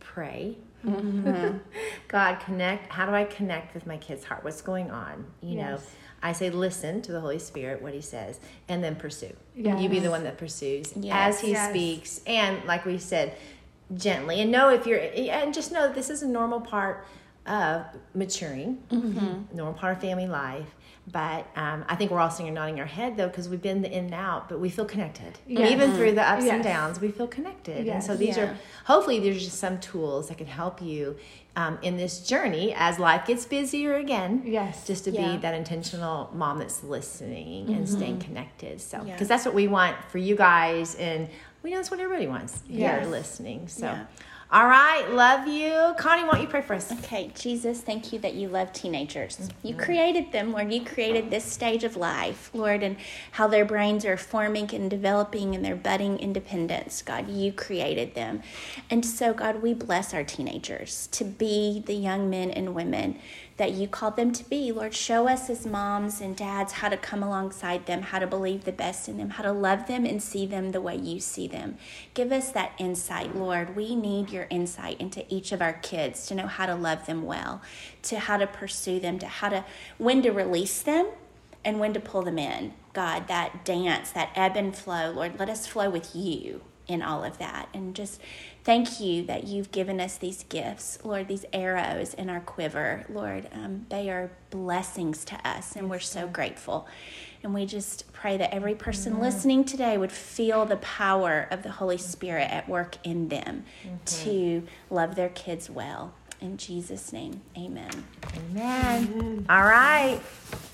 Pray. 0.00 0.56
Mm-hmm. 0.86 1.58
God, 2.08 2.40
connect. 2.40 2.90
How 2.92 3.06
do 3.06 3.12
I 3.12 3.24
connect 3.24 3.74
with 3.74 3.86
my 3.86 3.96
kid's 3.96 4.24
heart? 4.24 4.44
What's 4.44 4.62
going 4.62 4.90
on? 4.90 5.26
You 5.42 5.56
know, 5.56 5.78
I 6.22 6.32
say 6.32 6.50
listen 6.50 7.02
to 7.02 7.12
the 7.12 7.20
Holy 7.20 7.38
Spirit, 7.38 7.82
what 7.82 7.94
He 7.94 8.00
says, 8.00 8.40
and 8.68 8.82
then 8.82 8.96
pursue. 8.96 9.34
Yes. 9.54 9.80
You 9.80 9.88
be 9.88 9.98
the 10.00 10.10
one 10.10 10.24
that 10.24 10.38
pursues 10.38 10.92
Yes. 10.96 11.36
as 11.36 11.40
He 11.40 11.52
Yes. 11.52 11.70
speaks, 11.70 12.20
and 12.26 12.64
like 12.64 12.84
we 12.84 12.98
said, 12.98 13.36
gently. 13.96 14.40
And 14.40 14.50
know 14.52 14.70
if 14.70 14.86
you're, 14.86 14.98
and 15.00 15.52
just 15.52 15.72
know 15.72 15.82
that 15.88 15.94
this 15.94 16.10
is 16.10 16.22
a 16.22 16.28
normal 16.28 16.60
part 16.60 17.04
of 17.46 17.84
maturing, 18.14 18.78
normal 19.52 19.74
part 19.74 19.96
of 19.96 20.00
family 20.02 20.26
life. 20.26 20.68
But 21.10 21.46
um, 21.56 21.84
I 21.88 21.96
think 21.96 22.12
we're 22.12 22.20
all 22.20 22.30
sitting 22.30 22.54
nodding 22.54 22.78
our 22.78 22.86
head 22.86 23.16
though, 23.16 23.26
because 23.26 23.48
we've 23.48 23.62
been 23.62 23.82
the 23.82 23.90
in 23.90 24.04
and 24.04 24.14
out, 24.14 24.48
but 24.48 24.60
we 24.60 24.68
feel 24.68 24.84
connected. 24.84 25.38
Yes. 25.46 25.72
Even 25.72 25.92
through 25.94 26.12
the 26.12 26.22
ups 26.22 26.44
and 26.44 26.62
downs, 26.62 27.00
we 27.00 27.10
feel 27.10 27.26
connected. 27.26 27.88
And 27.88 28.04
so 28.04 28.16
these 28.16 28.36
Yeah. 28.36 28.44
are 28.44 28.56
hopefully 28.84 29.18
there's 29.18 29.42
just 29.42 29.58
some 29.58 29.80
tools 29.80 30.28
that 30.28 30.38
can 30.38 30.46
help 30.46 30.80
you 30.80 31.16
um, 31.56 31.78
in 31.82 31.96
this 31.96 32.20
journey 32.28 32.72
as 32.76 33.00
life 33.00 33.26
gets 33.26 33.44
busier 33.44 33.94
again. 33.96 34.42
Yes. 34.44 34.86
Just 34.86 35.04
to 35.04 35.10
Yeah. 35.10 35.32
be 35.32 35.38
that 35.38 35.54
intentional 35.54 36.30
mom 36.32 36.58
that's 36.60 36.84
listening 36.84 37.70
and 37.74 37.88
staying 37.88 38.20
connected. 38.20 38.80
So 38.80 38.98
Yeah. 39.04 39.12
because 39.14 39.26
that's 39.26 39.44
what 39.44 39.54
we 39.54 39.66
want 39.66 39.96
for 40.10 40.18
you 40.18 40.36
guys, 40.36 40.94
and 40.94 41.28
we 41.64 41.70
know 41.70 41.76
that's 41.78 41.90
what 41.90 41.98
everybody 41.98 42.28
wants. 42.28 42.62
Yes. 42.68 43.02
You're 43.02 43.10
listening. 43.10 43.66
So. 43.66 43.96
All 44.52 44.66
right, 44.66 45.08
love 45.12 45.46
you. 45.46 45.94
Connie, 45.96 46.24
why 46.24 46.32
don't 46.32 46.40
you 46.40 46.48
pray 46.48 46.62
for 46.62 46.74
us? 46.74 46.90
Okay, 46.90 47.30
Jesus, 47.36 47.82
thank 47.82 48.12
you 48.12 48.18
that 48.18 48.34
you 48.34 48.48
love 48.48 48.72
teenagers. 48.72 49.48
You 49.62 49.76
created 49.76 50.32
them, 50.32 50.50
Lord. 50.50 50.72
You 50.72 50.84
created 50.84 51.30
this 51.30 51.44
stage 51.44 51.84
of 51.84 51.94
life, 51.96 52.50
Lord, 52.52 52.82
and 52.82 52.96
how 53.30 53.46
their 53.46 53.64
brains 53.64 54.04
are 54.04 54.16
forming 54.16 54.74
and 54.74 54.90
developing 54.90 55.54
and 55.54 55.64
their 55.64 55.76
budding 55.76 56.18
independence. 56.18 57.00
God, 57.00 57.28
you 57.28 57.52
created 57.52 58.16
them. 58.16 58.42
And 58.90 59.06
so, 59.06 59.32
God, 59.32 59.62
we 59.62 59.72
bless 59.72 60.12
our 60.12 60.24
teenagers 60.24 61.06
to 61.12 61.22
be 61.22 61.84
the 61.86 61.94
young 61.94 62.28
men 62.28 62.50
and 62.50 62.74
women 62.74 63.20
that 63.60 63.72
you 63.72 63.86
called 63.86 64.16
them 64.16 64.32
to 64.32 64.42
be. 64.48 64.72
Lord, 64.72 64.94
show 64.94 65.28
us 65.28 65.50
as 65.50 65.66
moms 65.66 66.22
and 66.22 66.34
dads 66.34 66.72
how 66.72 66.88
to 66.88 66.96
come 66.96 67.22
alongside 67.22 67.84
them, 67.84 68.00
how 68.00 68.18
to 68.18 68.26
believe 68.26 68.64
the 68.64 68.72
best 68.72 69.06
in 69.06 69.18
them, 69.18 69.28
how 69.28 69.42
to 69.42 69.52
love 69.52 69.86
them 69.86 70.06
and 70.06 70.22
see 70.22 70.46
them 70.46 70.72
the 70.72 70.80
way 70.80 70.96
you 70.96 71.20
see 71.20 71.46
them. 71.46 71.76
Give 72.14 72.32
us 72.32 72.50
that 72.52 72.72
insight, 72.78 73.36
Lord. 73.36 73.76
We 73.76 73.94
need 73.94 74.30
your 74.30 74.46
insight 74.48 74.98
into 74.98 75.26
each 75.28 75.52
of 75.52 75.60
our 75.60 75.74
kids 75.74 76.26
to 76.28 76.34
know 76.34 76.46
how 76.46 76.64
to 76.64 76.74
love 76.74 77.04
them 77.04 77.22
well, 77.24 77.60
to 78.04 78.18
how 78.18 78.38
to 78.38 78.46
pursue 78.46 78.98
them, 78.98 79.18
to 79.18 79.26
how 79.26 79.50
to 79.50 79.66
when 79.98 80.22
to 80.22 80.30
release 80.30 80.80
them 80.80 81.08
and 81.62 81.78
when 81.78 81.92
to 81.92 82.00
pull 82.00 82.22
them 82.22 82.38
in. 82.38 82.72
God, 82.94 83.28
that 83.28 83.66
dance, 83.66 84.10
that 84.12 84.30
ebb 84.34 84.56
and 84.56 84.74
flow, 84.74 85.10
Lord, 85.10 85.38
let 85.38 85.50
us 85.50 85.66
flow 85.66 85.90
with 85.90 86.16
you 86.16 86.62
in 86.90 87.02
all 87.02 87.22
of 87.22 87.38
that. 87.38 87.68
And 87.72 87.94
just 87.94 88.20
thank 88.64 89.00
you 89.00 89.22
that 89.26 89.44
you've 89.44 89.70
given 89.70 90.00
us 90.00 90.18
these 90.18 90.42
gifts, 90.48 90.98
Lord, 91.04 91.28
these 91.28 91.44
arrows 91.52 92.14
in 92.14 92.28
our 92.28 92.40
quiver. 92.40 93.06
Lord, 93.08 93.48
um, 93.52 93.86
they 93.88 94.10
are 94.10 94.30
blessings 94.50 95.24
to 95.26 95.48
us, 95.48 95.76
and 95.76 95.88
we're 95.88 96.00
so 96.00 96.26
grateful. 96.26 96.88
And 97.44 97.54
we 97.54 97.64
just 97.64 98.12
pray 98.12 98.36
that 98.36 98.52
every 98.52 98.74
person 98.74 99.12
mm-hmm. 99.14 99.22
listening 99.22 99.64
today 99.64 99.96
would 99.96 100.12
feel 100.12 100.66
the 100.66 100.76
power 100.78 101.46
of 101.50 101.62
the 101.62 101.70
Holy 101.70 101.96
Spirit 101.96 102.50
at 102.50 102.68
work 102.68 102.96
in 103.04 103.28
them 103.28 103.64
mm-hmm. 103.82 104.24
to 104.24 104.66
love 104.90 105.14
their 105.14 105.30
kids 105.30 105.70
well. 105.70 106.12
In 106.40 106.56
Jesus' 106.56 107.12
name, 107.12 107.40
amen. 107.56 107.90
Amen. 108.34 109.12
amen. 109.14 109.46
All 109.48 109.64
right. 109.64 110.20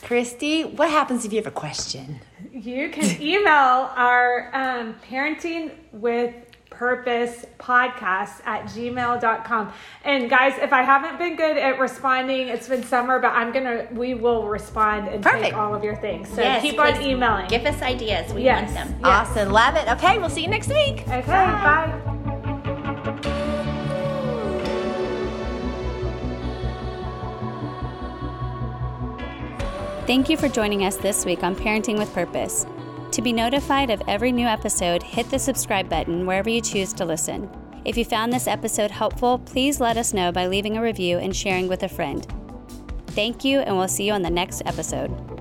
Christy, 0.02 0.62
what 0.62 0.90
happens 0.90 1.24
if 1.24 1.32
you 1.32 1.38
have 1.38 1.46
a 1.46 1.50
question? 1.50 2.20
You 2.52 2.88
can 2.90 3.20
email 3.20 3.90
our 3.96 4.50
um, 4.54 4.94
parenting 5.10 5.72
with 5.92 6.34
purpose 6.70 7.46
podcast 7.58 8.44
at 8.44 8.64
gmail.com 8.64 9.72
and 10.04 10.28
guys 10.28 10.52
if 10.60 10.74
i 10.74 10.82
haven't 10.82 11.16
been 11.16 11.34
good 11.34 11.56
at 11.56 11.78
responding 11.78 12.48
it's 12.48 12.68
been 12.68 12.82
summer 12.82 13.18
but 13.18 13.28
i'm 13.28 13.50
gonna 13.50 13.86
we 13.92 14.12
will 14.12 14.46
respond 14.46 15.08
and 15.08 15.22
Perfect. 15.22 15.44
take 15.44 15.54
all 15.54 15.74
of 15.74 15.82
your 15.82 15.96
things 15.96 16.28
so 16.28 16.42
yes, 16.42 16.60
keep 16.60 16.78
on 16.78 17.00
emailing 17.00 17.46
give 17.48 17.64
us 17.64 17.80
ideas 17.80 18.30
we 18.34 18.42
yes. 18.42 18.64
want 18.64 18.74
them 18.74 19.00
yes. 19.00 19.28
awesome 19.28 19.52
love 19.52 19.74
it 19.76 19.88
okay 19.88 20.18
we'll 20.18 20.28
see 20.28 20.42
you 20.42 20.48
next 20.48 20.68
week 20.68 21.08
okay 21.08 21.22
bye. 21.22 22.02
bye. 22.04 22.12
Thank 30.06 30.28
you 30.28 30.36
for 30.36 30.48
joining 30.48 30.84
us 30.84 30.94
this 30.94 31.24
week 31.24 31.42
on 31.42 31.56
Parenting 31.56 31.98
with 31.98 32.14
Purpose. 32.14 32.64
To 33.10 33.20
be 33.20 33.32
notified 33.32 33.90
of 33.90 34.00
every 34.06 34.30
new 34.30 34.46
episode, 34.46 35.02
hit 35.02 35.28
the 35.30 35.38
subscribe 35.40 35.88
button 35.88 36.24
wherever 36.24 36.48
you 36.48 36.60
choose 36.60 36.92
to 36.92 37.04
listen. 37.04 37.50
If 37.84 37.96
you 37.96 38.04
found 38.04 38.32
this 38.32 38.46
episode 38.46 38.92
helpful, 38.92 39.40
please 39.40 39.80
let 39.80 39.96
us 39.96 40.14
know 40.14 40.30
by 40.30 40.46
leaving 40.46 40.76
a 40.76 40.80
review 40.80 41.18
and 41.18 41.34
sharing 41.34 41.66
with 41.66 41.82
a 41.82 41.88
friend. 41.88 42.24
Thank 43.08 43.44
you, 43.44 43.58
and 43.58 43.76
we'll 43.76 43.88
see 43.88 44.06
you 44.06 44.12
on 44.12 44.22
the 44.22 44.30
next 44.30 44.62
episode. 44.64 45.35